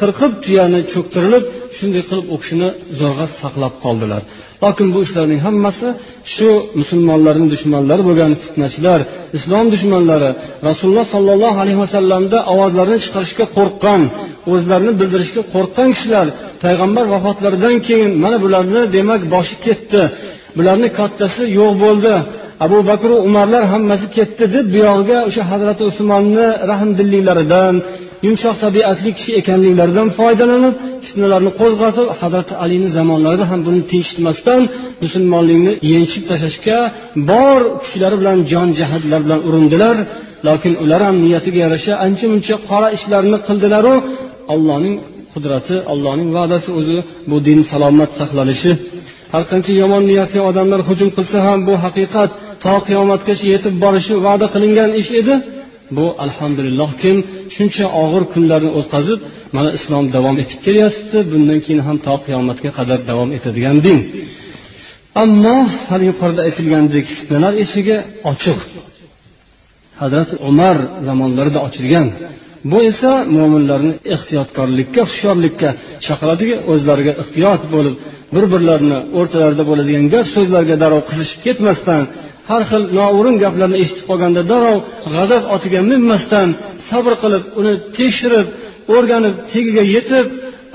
[0.01, 1.43] qirqib tuyani cho'ktirilib
[1.77, 2.69] shunday qilib u kishini
[2.99, 4.21] zo'rg'a saqlab qoldilar.
[4.63, 5.87] Lokin bu ishlarning hammasi
[6.35, 8.99] shu musulmonlarning dushmanlari bo'lgan fitnachilar
[9.37, 10.29] islom dushmanlari
[10.67, 14.01] rasululloh sollallohu alayhi vasallamda ovozlarini chiqarishga qo'rqqan
[14.53, 16.27] o'zlarini bildirishga qo'rqqan kishilar
[16.63, 20.01] payg'ambar vafotlaridan keyin mana bularni demak boshi ketdi.
[20.57, 22.13] Bularni kattasi yo'q bo'ldi.
[22.65, 27.75] Abu bakr umarlar hammasi ketdi deb buyog'iga o'sha hazrati usmonni rahmdilliklaridan
[28.25, 34.61] yumshoq tabiatli kishi ekanliklaridan foydalanib fitnalarni qo'zg'atib hazrati alini zamonlarida ham buni tinchitmasdan
[35.03, 36.77] musulmonlikni yenchib tashlashga
[37.31, 39.97] bor kuchlari bilan jon jihatlar bilan urindilar.
[40.47, 43.93] Lokin ular ham niyatiga yarasha ancha muncha qora ishlarni qildilaru.
[44.53, 44.95] Allohning
[45.33, 46.97] qudrati allohning va'dasi o'zi
[47.29, 48.71] bu din salomat saqlanishi.
[49.33, 52.29] Har qancha yomon niyatli odamlar hujum qilsa ham bu haqiqat.
[52.63, 55.33] To qiyomatgacha yetib borishi va'da qilingan ish edi.
[55.97, 57.17] Bu alhamdulillah kim
[57.55, 59.19] shuncha og'ir kunlarni o'tkazib
[59.55, 63.99] mana islom davom etib kelyapti bundan keyin ham to qiyomatga qadar davom etadigan din.
[65.23, 65.57] Ammo
[65.89, 67.97] hali yuqorida aytilgandek fitnalar eshigi
[68.31, 68.59] ochiq.
[70.01, 70.77] Hazrati umar
[71.07, 72.07] zamonlarida ochilgan.
[72.71, 75.69] Bu esa mo'minlarni ehtiyotkorlikka hushyorlikka
[76.05, 77.95] chaqiradiki o'zlariga ehtiyot bo'lib
[78.35, 82.01] bir birlarini o'rtalarida bo'ladigan gap so'zlarga darrov qizishib ketmasdan
[82.49, 84.77] har xil noo'rin gaplarni eshitib qolganda darrov
[85.13, 86.49] g'azab otiga minmasdan
[86.89, 88.47] sabr qilib uni tekshirib
[88.95, 90.25] o'rganib tagiga yetib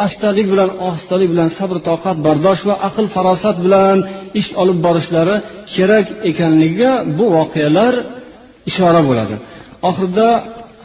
[0.07, 3.99] astalik bilan ohistalik bilan sabr toqat bardosh va aql farosat bilan
[4.41, 5.37] ish olib borishlari
[5.75, 7.95] kerak ekanligiga bu voqealar
[8.71, 9.35] ishora bo'ladi.
[9.89, 10.29] Oxirida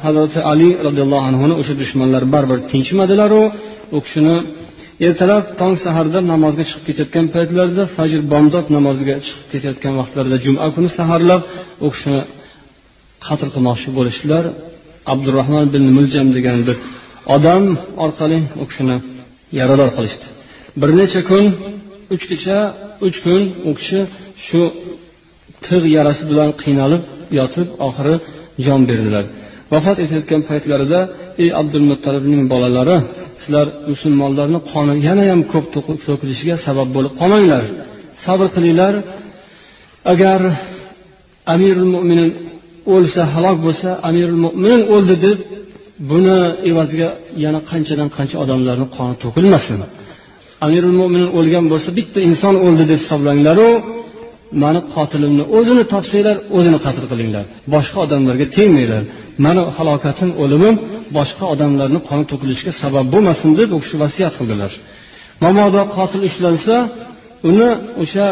[0.05, 3.43] hazrati ali roziyallohu anhuni o'sha dushmanlar baribir tinchimadilaru
[3.95, 4.35] u kishini
[5.05, 10.89] ertalab tong saharda namozga chiqib ketayotgan paytlarida fajr bomdod namoziga chiqib ketayotgan vaqtlarida juma kuni
[10.99, 11.41] saharlab
[11.85, 12.21] u kishini
[13.25, 14.43] qatl qilmoqchi bo'lishdilar.
[15.13, 16.77] Abdurahmon ibn muljam degan bir
[17.35, 17.63] odam
[18.05, 18.97] orqali u kishini
[19.59, 20.25] yarador qilishdi.
[20.81, 21.45] Bir necha kun
[22.13, 22.57] uch kecha
[23.07, 23.99] uch kun u kishi
[24.45, 24.61] shu
[25.65, 27.03] tig' yarasi bilan qiynalib
[27.39, 28.15] yotib oxiri
[28.65, 29.25] jon berdilar.
[29.73, 30.99] Vafot etayotgan paytlarida
[31.43, 32.97] ey abdulmuttalibning bolalari
[33.41, 35.65] sizlar musulmonlarni qoni yanayam ko'p
[36.07, 37.63] to'kilishiga sabab bo'lib qolmanglar.
[38.25, 38.93] Sabr qilinglar.
[40.13, 40.39] Agar
[41.53, 42.29] amirul mo'minin
[42.93, 45.37] o'lsa halok bo'lsa amirul mo'min o'ldi deb
[46.11, 46.37] buni
[46.69, 47.09] evaziga
[47.43, 49.79] yana qanchadan qancha odamlarni qoni to'kilmasin.
[50.65, 53.69] Amirul mo'minin o'lgan bo'lsa bitta inson o'ldi deb hisoblanglaru
[54.63, 57.45] mani qotilimni o'zini topsanglar o'zini qatl qilinglar.
[57.73, 59.03] Boshqa odamlarga tegmanglar.
[59.45, 60.75] Mani halokatim o'limim
[61.17, 64.71] boshqa odamlarni qoni to'kilishiga sabab bo'lmasin deb u kishi vasiyat qildilar.
[65.43, 66.75] Mabodo qotil ushlansa
[67.49, 67.69] uni
[68.03, 68.27] o'sha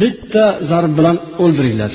[0.00, 1.92] bitta zarb bilan o'ldiringlar.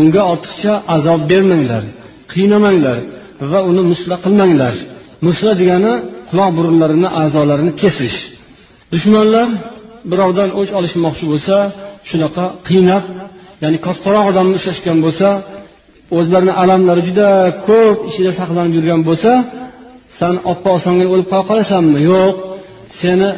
[0.00, 1.84] Unga ortiqcha azob bermanglar
[2.32, 2.98] qiynamanglar
[3.50, 4.74] va uni musla qilmanglar.
[5.26, 5.94] Musla degani
[6.30, 8.16] quloq burunlarini a'zolarini kesish.
[8.92, 9.48] Dushmanlar
[10.10, 11.56] birovdan o'ch olishmoqchi bo'lsa
[12.10, 13.04] shunaqa qiynab
[13.62, 15.28] ya'ni kattaroq odamni ushlashgan bo'lsa
[16.18, 17.28] o'zlarini alamlari juda
[17.68, 19.32] ko'p ichida saqlanib yurgan bo'lsa
[20.18, 21.98] san oppa osongina o'lib qola qolasanmi?
[22.10, 22.36] Yo'q.
[23.00, 23.28] Seni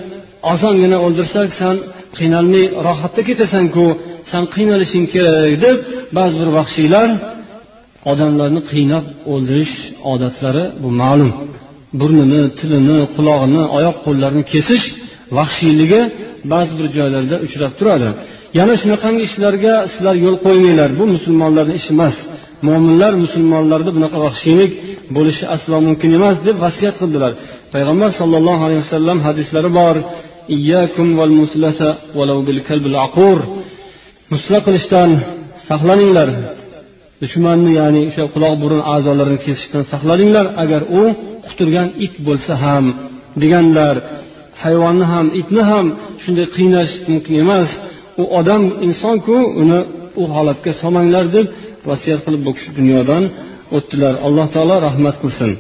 [0.53, 1.77] osongina o'ldirsak san
[2.19, 3.85] qiynalmay rohatda ketasanku
[4.31, 5.77] san qiynalishing kerak deb
[6.17, 7.09] ba'zi bir vahshiylar
[8.13, 9.75] odamlarni qiynab o'ldirish
[10.13, 11.33] odatlari bu ma'lum.
[12.01, 14.85] Burnini tilini qulog'ini oyoq qo'llarini kesish
[15.37, 16.01] vahshiyligi
[16.53, 18.09] ba'zi bir joylarda uchrab turadi.
[18.59, 20.91] Yana shunaqangi ishlarga sizlar yo'l qo'ymanglar.
[20.99, 22.17] Bu musulmonlarni ishi emas.
[22.67, 24.73] Mo'minlar musulmonlarda bunaqa vahshiylik
[25.17, 27.33] bo'lishi aslo mumkin emas deb vasiyat qildilar.
[27.75, 29.97] Payg'ambar sollallohu alayhi vasallam hadislari bor.
[34.33, 35.11] Musla qilishdan
[35.69, 36.29] saqlaninglar.
[37.23, 40.47] Dushmanni ya'ni o'sha quloq burun a'zolarini kesishdan saqlaninglar.
[40.63, 41.03] Agar u
[41.47, 42.85] quturgan it bo'lsa ham
[43.43, 43.97] deganlar.
[44.63, 45.87] Hayvonni ham itni ham
[46.23, 47.71] shunday qiynash mumkin emas.
[48.23, 49.81] u odam insonku uni
[50.21, 51.47] u holatga solmanglar deb
[51.89, 53.25] vasiyat qilib bu kishi dunyodan
[53.77, 54.15] o'tdilar.
[54.27, 55.51] Alloh taolo rahmat qilsin.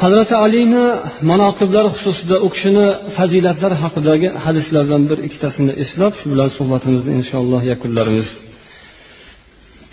[0.00, 0.84] Hazrati alini
[1.30, 2.86] manoqiblari xususida u kishini
[3.16, 8.28] fazilatlari haqidagi hadislardan bir ikkitasini eslab shu bilan suhbatimizni inshaalloh yakunlarmiz.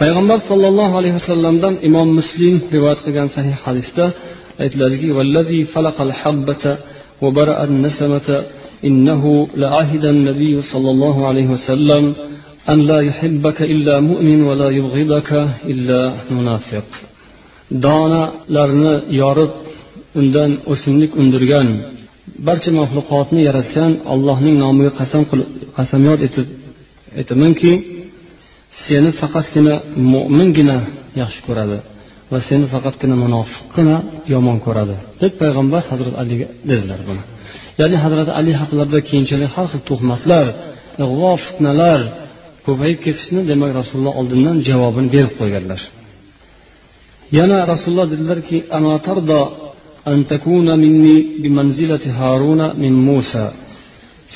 [0.02, 4.06] Payg'ambar sollallohu alayhi vasallamdan imom muslim rivoyat qilgan sahih hadisda
[4.64, 5.08] aytiladiki
[8.88, 12.04] إنه لعهد النبي صلى الله عليه وسلم
[12.70, 15.32] أن لا يحبك إلا مؤمن ولا يبغضك
[15.74, 16.02] إلا
[16.38, 16.88] منافق.
[17.72, 19.52] دانا لرنا يارب
[20.20, 21.68] undan o'simlik undirgan
[22.48, 25.24] barcha maxluqotni yaratgan allohning nomiga qasam
[25.78, 26.48] qasamyod etib
[27.20, 27.72] aytamanki
[28.86, 29.74] seni faqatgina
[30.14, 30.78] mo'mingina
[31.22, 31.78] yaxshi ko'radi
[32.32, 33.96] va seni faqatgina munofiqqina
[34.34, 37.24] yomon ko'radi deb payg'ambar hazrati aliga dedilar buni
[37.80, 40.46] ya'ni hazrati ali haqlarida keyinchalik har xil tuhmatlar
[41.04, 42.00] ig'vo fitnalar
[42.66, 45.82] ko'payib ketishini demak rasululloh oldindan javobini berib qo'yganlar.
[47.38, 48.58] Yana rasululloh dedilarki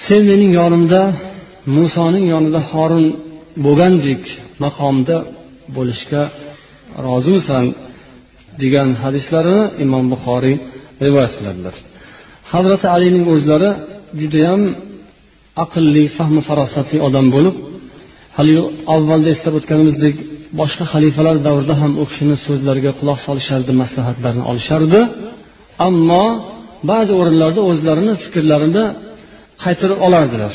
[0.06, 1.02] sen mening yonimda
[1.78, 3.06] musoning yonida horun
[3.66, 4.24] bo'lgandek
[4.64, 5.18] maqomda
[5.76, 6.24] bo'lishga
[7.08, 7.66] rozimisan
[8.62, 10.56] degan hadislarini imom buxoriy
[11.06, 11.76] rivoyat qiladilar.
[12.52, 13.70] hazrati alining o'zlari
[14.22, 14.62] judayam
[15.64, 17.56] aqlli fahmi farosatli odam bo'lib
[18.38, 18.64] haligi
[18.96, 20.16] avvalda eslab o'tganimizdek
[20.60, 25.02] boshqa xalifalar davrida ham u kishini so'zlariga quloq solishardi maslahatlarini olishardi.
[25.88, 26.26] Ammo
[26.92, 28.86] ba'zi o'rinlarda o'zlarini fikrlarini
[29.64, 30.54] qaytarib olardilar.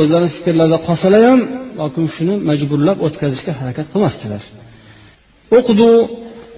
[0.00, 1.40] O'zlarini fikrlarida qolsalar ham
[1.80, 4.42] yoki shuni majburlab o'tkazishga harakat qilmasdilar.
[5.56, 5.90] O'qidu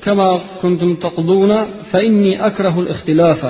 [0.05, 0.29] kama
[0.61, 3.41] kuntum taquduna تقضون فإني أكره الاختلاف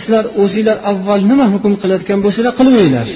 [0.00, 3.08] sizlar o'zinglar avval nima hukm qilayotgan bo'lsanglar qilmanglar.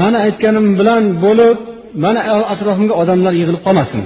[0.00, 1.56] Mana aytganim bilan bo'lib
[2.04, 2.20] mana
[2.52, 4.00] atrofimga odamlar yig'ilib qolmasin.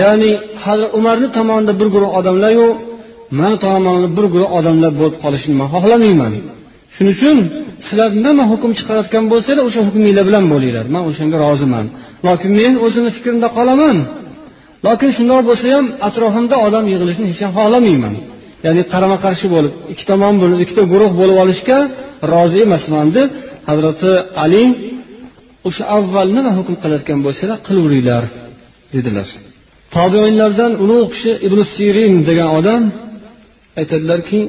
[0.00, 0.30] Ya'ni
[0.64, 2.68] hazrat umarni tomonida bir guruh odamlaru
[3.40, 6.32] mani tomonimda bir guruh odamlar bo'lib qolishini man xohlamayman.
[6.94, 7.38] Shuning uchun
[7.86, 10.84] sizlar nima hukm chiqarayotgan bo'lsanglar o'sha hukminglar bilan bo'linglar.
[10.94, 11.86] Man o'shanga roziman.
[12.26, 13.96] Lokin men o'zimni fikrimda qolaman.
[14.86, 18.14] Lokin shundoq bo'lsa ham atrofimda odam yig'ilishini hech ham xohlamayman.
[18.64, 21.78] Ya'ni qarama qarshi bo'lib ikki tomon bo'lib ikkita guruh bo'lib olishga
[22.32, 23.28] rozi emasman deb
[23.68, 24.10] hazrati
[24.44, 24.64] ali
[25.68, 28.24] o'sha avval nima hukm qilayotgan bo'lsanglar qilaveringlar
[28.94, 29.28] dedilar.
[29.96, 32.82] Tobeinlardan ulug' kishi ibn sirin degan odam
[33.80, 34.40] aytadilarki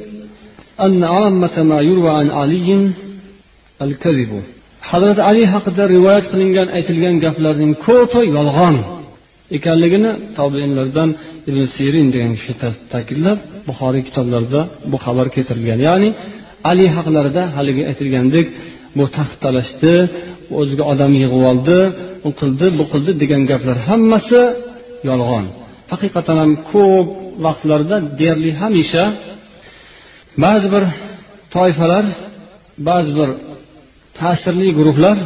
[4.90, 8.76] hazrati ali haqida rivoyat qilingan aytilgan gaplarning ko'pi yolg'on
[9.56, 11.10] ekanligini tobeinlardan
[11.48, 12.52] ibn sirin degan kishi
[12.92, 13.38] ta'kidlab
[13.68, 14.60] buxoriy kitoblarida
[14.90, 15.80] bu xabar keltirilgan.
[15.88, 16.08] Ya'ni
[16.70, 18.46] ali haqlarida haligi aytilgandek
[18.98, 19.94] bu taxt talashdi
[20.58, 21.78] o'ziga odam yig'ib oldi
[22.28, 24.40] u qildi bu qildi degan gaplar hammasi
[25.08, 25.44] yolg'on.
[25.92, 27.06] Haqiqatdan ham ko'p
[27.44, 29.04] vaqtlarda deyarli hamisha
[30.44, 30.84] ba'zi bir
[31.54, 32.04] toifalar
[32.88, 33.28] ba'zi bir
[34.18, 35.16] ta'sirli guruhlar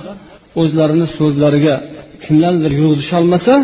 [0.60, 1.74] o'zlarini so'zlariga
[2.24, 3.54] kimlarnidir yurg'izisholmasa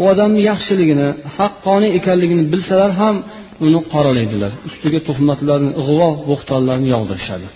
[0.00, 3.16] u odamni yaxshiligini haqqoniy ekanligini bilsalar ham
[3.64, 4.52] uni qoralaydilar.
[4.68, 7.46] Ustiga tuhmatlarni ig'vo bo'xtonlarni yog'dirishadi.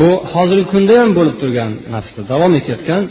[0.00, 3.02] Bu hozirgi kunda ham bo'lib turgan narsa davom etayotgan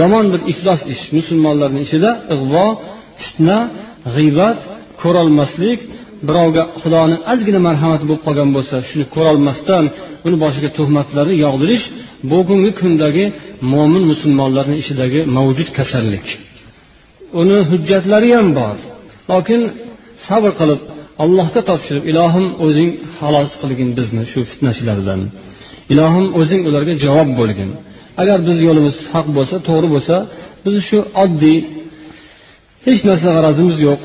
[0.00, 2.66] yomon bir iflos ish musulmonlarni ichida ig'vo
[3.22, 3.58] fitna
[4.14, 4.58] g'iybat
[5.02, 5.80] ko'rolmaslik.
[6.28, 9.84] Birovga xudoni ozgina marhamati bo'lib qolgan bo'lsa shuni ko'rolmasdan
[10.26, 11.84] uni boshiga tuhmatlarni yog'dirish
[12.32, 13.24] bugungi kundagi
[13.72, 16.26] mo'min musulmonlarni ichidagi mavjud kasallik.
[17.40, 18.76] Uni hujjatlari ham bor.
[19.32, 19.60] Lokin
[20.26, 20.80] sabr qilib
[21.24, 25.20] allohga topshirib ilohim o'zing xalos qilgin bizni shu fitnachilardan.
[25.92, 27.70] Ilohim o'zing ularga javob bo'lgin.
[28.22, 30.16] Agar biz yo'limiz haq bo'lsa to'g'ri bo'lsa
[30.64, 31.58] biz shu oddiy
[32.86, 34.00] hech narsa g'arazimiz yo'q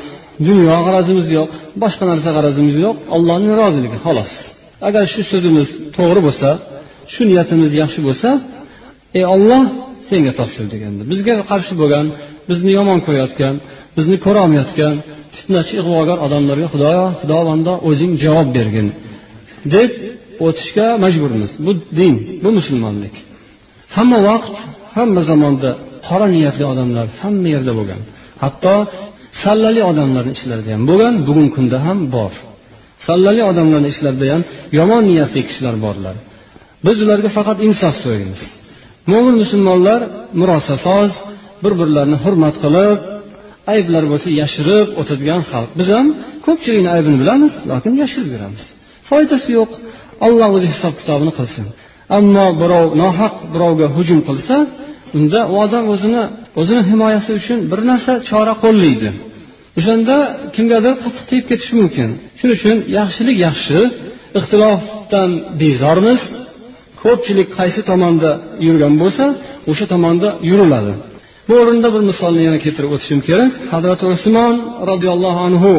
[0.48, 1.50] dunyo g'arazimiz yo'q
[1.84, 4.32] boshqa narsa g'arazimiz yo'q allohning roziligi xolos.
[4.88, 6.50] Agar shu so'zimiz to'g'ri bo'lsa
[7.14, 8.30] shu niyatimiz yaxshi bo'lsa
[9.18, 9.64] ey olloh
[10.10, 12.06] senga topshirdik endi bizga qarshi bo'lgan
[12.50, 13.56] bizni yomon ko'rayotgan
[13.98, 14.94] bizni ko'rolmayotgan
[15.36, 18.88] fitnachi ig'vogar odamlarga xudoyo xudovando o'zing javob bergin
[19.76, 19.92] deb
[20.48, 21.52] o'tishga majburmiz.
[21.66, 23.16] Bu din bu musulmonlik.
[23.96, 24.56] Hamma vaqt
[24.98, 25.70] hamma zamonda
[26.08, 28.02] qora niyatli odamlar hamma yerda bo'lgan.
[28.44, 28.76] Hatto
[29.44, 32.34] sallali odamlarni ichlarida ham bo'lgan bugungi kunda ham bor.
[33.08, 34.42] Sallali odamlarni ichlarida ham
[34.80, 36.16] yomon niyatli kishilar borlar.
[36.86, 38.42] Biz ularga faqat insof so'raymiz.
[39.12, 40.02] Mo'min musulmonlar
[40.40, 41.12] murosasoz
[41.64, 43.00] bir birlarini hurmat qilib
[43.74, 45.70] ayblar bo'lsa yashirib o'tadigan xalq.
[45.80, 46.08] Biz ham
[46.46, 48.66] ko'pchilikni aybini bilamiz lekin yashirib yuramiz.
[49.10, 49.72] Foydasi yo'q.
[50.26, 51.66] Alloh o'zi hisob kitobini qilsin.
[52.18, 54.56] Ammo birov nohaq birovga hujum qilsa
[55.18, 56.24] unda u odam o'zini
[56.62, 59.10] o'zini himoyasi uchun bir narsa chora qo'llaydi.
[59.80, 60.16] O'shanda
[60.56, 62.10] kimgadir qattiq tegib ketishi mumkin.
[62.40, 63.80] Shuning uchun yaxshilik yaxshi
[64.40, 65.30] ixtilofdan
[65.62, 66.22] bezormiz.
[67.02, 68.32] Ko'pchilik qaysi tomonda
[68.68, 69.26] yurgan bo'lsa
[69.72, 70.94] o'sha tomonda yuriladi.
[71.48, 73.52] Bu o'rinda bir misolni yana keltirib o'tishim kerak.
[73.74, 74.56] Hazrati usmon
[74.92, 75.74] roziyallohu anhu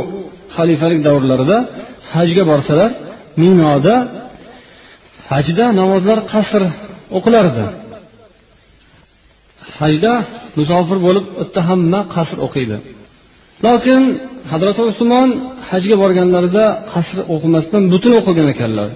[0.57, 1.57] xalifalik davrlarida
[2.15, 2.91] hajga borsalar
[3.43, 3.95] minoda
[5.31, 6.63] hajda namozlar qasr
[7.17, 7.65] o'qilardi.
[9.81, 10.13] Hajda
[10.59, 12.77] musofir bo'lib u yerda hamma qasr o'qiydi.
[13.67, 14.03] Lokin
[14.53, 15.29] hazrati usmon
[15.71, 18.89] hajga borganlarida qasr o'qimasdan butun o'qigan ekanlar.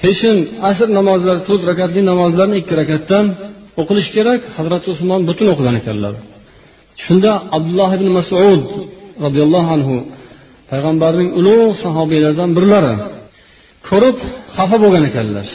[0.00, 0.36] Peshin
[0.70, 3.24] asr namozlari to'rt rakatli namozlarni ikki rakatdan
[3.80, 6.14] o'qilishi kerak hazrati usmon butun o'qigan ekanlar.
[7.04, 8.60] Shunda abdulloh ibn masud
[9.24, 9.96] roziyallohu anhu
[10.70, 12.94] payg'ambarning ulug' sahobiylaridan birlari
[13.88, 14.16] ko'rib
[14.56, 15.46] xafa bo'lgan ekanlar.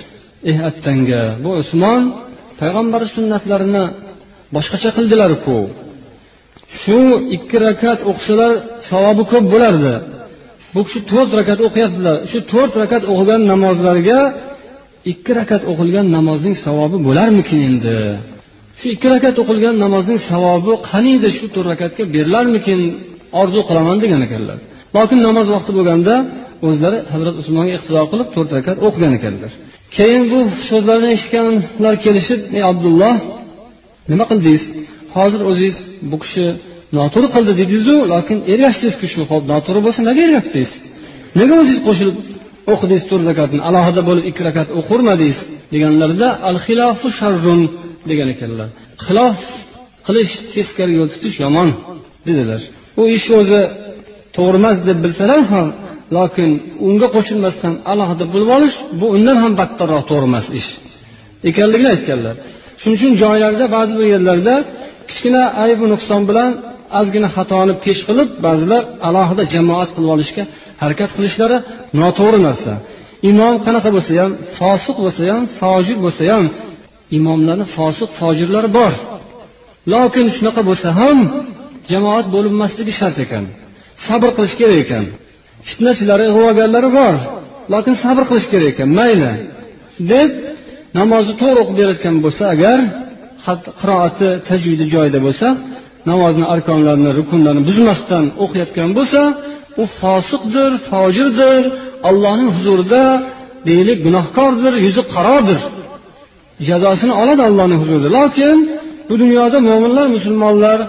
[0.49, 2.01] Eh attanga bu usmon
[2.61, 3.84] payg'ambar sunnatlarini
[4.55, 5.57] boshqacha qildilarku.
[6.80, 6.99] Shu
[7.36, 8.51] ikki rakat o'qisalar
[8.89, 9.95] savobi ko'p bo'lardi.
[10.74, 12.18] Bu kishi to'rt rakat o'qiyaptilar.
[12.32, 14.20] Shu to'rt rakat o'qigan namozlarga
[15.12, 17.95] ikki rakat o'qilgan namozning savobi bo'larmikin endi?
[18.80, 22.80] Shu ikki rakat o'qilgan namozning savobi qaniydi shu to'rt rakatga berilarmikin?
[23.41, 24.58] Orzu qilaman degan ekanlar.
[24.95, 26.14] Lokin namoz vaqti bo'lganda
[26.68, 29.51] o'zlari hazrat usmonga iqtido qilib to'rt rakat o'qigan ekanlar.
[29.95, 30.39] Keyin bu
[30.70, 33.16] so'zlarni eshitganlar kelishib ey abdulloh
[34.12, 34.64] nima qildingiz?
[35.16, 35.78] Hozir o'zingiz
[36.12, 36.45] bu kishi
[36.97, 40.72] noto'g'ri qildi dedingizu lokin ergashdingizku shu ho'p noto'g'ri bo'lsa nega ergashdingiz
[41.39, 42.18] nega o'zingiz qo'shilib
[42.72, 45.39] o'qidingiz to'rt rakatni alohida bo'lib ikki rakat o'qirmadingiz
[45.74, 47.61] deganlarida al xilofu sharrun
[48.09, 48.68] degan ekanlar.
[49.05, 49.38] Xilof
[50.07, 51.70] qilish teskari yo'l tutish yomon
[52.28, 52.61] dedilar.
[53.01, 53.61] U ish o'zi
[54.36, 55.68] to'g'ri emas deb bilsalar ham
[56.18, 56.49] lokin
[56.88, 60.70] unga qo'shilmasdan alohida bo'lib olish bu undan ham battarroq to'g'ri emas ish.
[61.49, 62.36] Ekanligini aytganlar.
[62.80, 64.55] Shuning uchun joylarda ba'zi bir yerlarda
[65.09, 66.51] kichkina aybu nuqson bilan
[66.99, 70.43] ozgina xatoni pesh qilib ba'zilar alohida jamoat qilib olishga
[70.82, 71.57] harakat qilishlari
[72.01, 72.73] noto'g'ri narsa.
[73.32, 76.45] Imom qanaqa bo'lsa ham fosiq bo'lsa ham fojir bo'lsa ham
[77.17, 78.93] imomlarni fosiq fojirlari bor.
[79.93, 81.17] Lokin shunaqa bo'lsa ham
[81.91, 83.43] jamoat bo'linmasligi shart ekan.
[84.05, 85.05] Sabr qilish kerak ekan.
[85.67, 87.15] Fitnachilari ig'vogarlari bor
[87.73, 89.32] lokin sabr qilish kerak ekan mayli.
[90.11, 90.30] Deb
[90.99, 92.80] namozni to'g'ri o'qib berayotgan bo'lsa agar
[93.82, 95.47] qiroati tajvidi joyida bo'lsa
[96.09, 99.21] namozni arkonlarini rukunlarini buzmasdan o'qiyotgan bo'lsa
[99.82, 101.61] u fosiqdir fojirdir
[102.09, 103.03] allohning huzurida
[103.69, 105.59] deylik gunohkordir yuzi qarodir.
[106.67, 108.09] Jazosini oladi allohning huzurida.
[108.17, 108.57] Lokin
[109.09, 110.80] bu dunyoda mo'minlar musulmonlar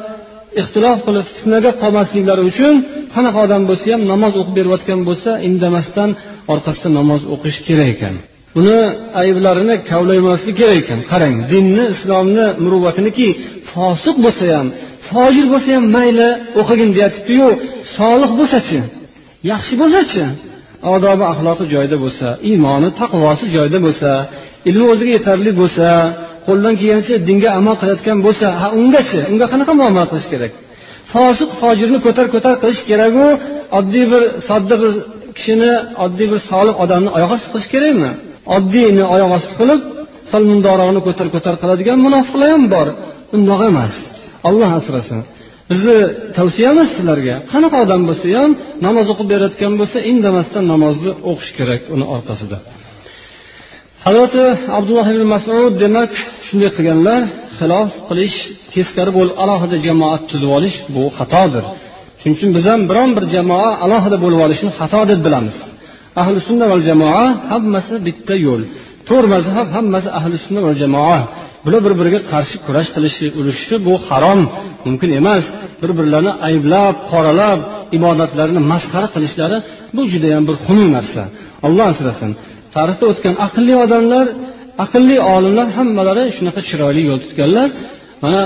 [0.60, 2.74] ixtilof qilib fitnaga qolmasliklari uchun
[3.14, 6.10] qanaqa odam bo'lsa ham namoz o'qib berayotgan bo'lsa indamasdan
[6.52, 8.14] orqasidan namoz o'qish kerak ekan.
[8.56, 8.80] Buni
[9.22, 11.00] ayblarini kavlaymaslik kerak ekan.
[11.10, 13.28] Qarang dinni islomni muruvvatiniki
[13.70, 14.68] fosiq bo'lsa ham
[15.10, 16.28] fojir bo'lsa ham mayli
[16.60, 17.48] o'qigin deyatibdiyu.
[17.96, 18.78] Solih bo'lsachi?
[19.50, 20.22] Yaxshi bo'lsachi?
[20.94, 24.10] Odobi axloqi joyida bo'lsa iymoni taqvosi joyida bo'lsa
[24.68, 25.86] ilmi o'ziga yetarli bo'lsa
[26.46, 30.52] qo'ldan kelgancha dinga amal qilayotgan bo'lsa ha ungachi unga qanaqa muomala qilish kerak?
[31.12, 33.26] Fosiq fojirni ko'tar ko'tar qilish keraku
[33.78, 34.90] oddiy bir sodda bir
[35.36, 35.72] kishini
[36.04, 38.10] oddiy bir solih odamni oyoq osti qilish kerakmi?
[38.56, 39.80] Oddiyni oyoq osti qilib
[40.30, 42.86] salmundorog'ini ko'tar ko'tar qiladigan munofiqlar ham bor.
[43.36, 43.94] Undoq emas.
[44.48, 45.20] Olloh asrasin.
[45.70, 45.96] Bizni
[46.38, 47.34] tavsiyamiz sizlarga.
[47.52, 48.50] Qanaqa odam bo'lsa ham
[48.86, 52.58] namoz o'qib berayotgan bo'lsa indamasdan namozni o'qish kerak uni orqasida.
[54.06, 54.44] Hazrati
[54.78, 56.12] abdulloh ibn masud demak
[56.46, 57.20] shunday qilganlar
[57.58, 58.36] xilof qilish
[58.74, 61.64] teskari bo'lib alohida jamoat tuzib olish bu xatodir.
[62.20, 65.56] Shuning uchun biz ham biron bir jamoa alohida bo'lib olishni xato deb bilamiz.
[66.20, 68.62] Ahli sunna val jamoa hammasi bitta yo'l.
[69.08, 71.18] To'rt mazhab hammasi ahli sunna val jamoa.
[71.68, 74.40] Bular bir biriga qarshi kurash qilishi urushishi bu harom
[74.86, 75.44] mumkin emas.
[75.82, 77.58] Bir birlarini ayblab qoralab
[77.96, 79.58] ibodatlarini masxara qilishlari
[79.96, 81.22] bu judayam bir xunuk narsa.
[81.66, 82.30] Alloh asrasin.
[82.74, 84.26] Tarixda o'tgan aqlli odamlar
[84.84, 87.68] aqlli olimlar hammalari shunaqa chiroyli yo'l tutganlar.
[88.24, 88.42] Mana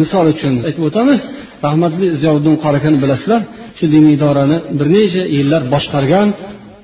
[0.00, 1.20] misol uchun aytib o'tamiz
[1.66, 3.40] rahmatli ziyoviddin qori akani bilasizlar
[3.78, 6.28] shu diniy idorani bir necha yillar boshqargan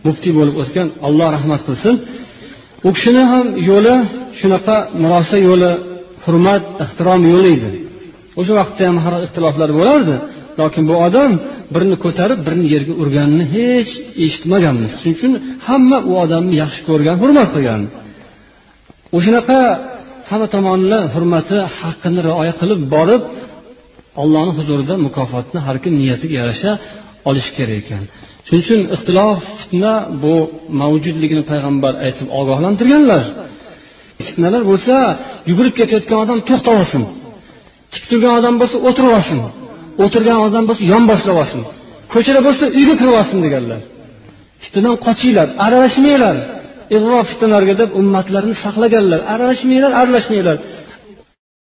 [0.06, 1.94] muftiy bo'lib o'tgan alloh rahmat qilsin.
[2.86, 3.94] U kishini ham yo'li
[4.40, 5.70] shunaqa murosa yo'li
[6.24, 7.70] hurmat ehtirom yo'li edi.
[8.38, 10.14] O'sha vaqtda ham har ixtiloflar bo'lardi.
[10.60, 11.32] Lokin bu odam
[11.74, 13.90] birini ko'tarib birini yerga urganini hech
[14.24, 14.92] eshitmaganmiz.
[15.00, 15.32] Shuning uchun
[15.66, 17.82] hamma u odamni yaxshi ko'rgan hurmat qilgan.
[19.16, 19.58] O'shanaqa
[20.30, 23.22] hamma tomonlama hurmati haqqini rioya qilib borib
[24.22, 26.70] ollohni huzurida mukofotni har kim niyatiga yarasha
[27.30, 28.02] olish kerak ekan.
[28.46, 30.34] Shuning uchun ixtilof fitna bu
[30.80, 33.22] mavjudligini payg'ambar aytib ogohlantirganlar.
[34.26, 34.94] Fitnalar bo'lsa
[35.50, 37.02] yugurib ketayotgan odam to'xtab olsin.
[37.92, 39.38] Tik turgan odam bo'lsa o'tirib olsin.
[40.04, 41.60] O'tirgan odam bo'lsa yonboshlab olsin.
[42.12, 43.80] Ko'chada bo'lsa uyga kirib olsin deganlar.
[44.64, 46.36] Fitnadan qochinglar aralashmanglar.
[46.96, 49.20] Ig'vo fitnalarga deb ummatlarni saqlaganlar.
[49.32, 50.56] Aralashmanglar aralashmanglar.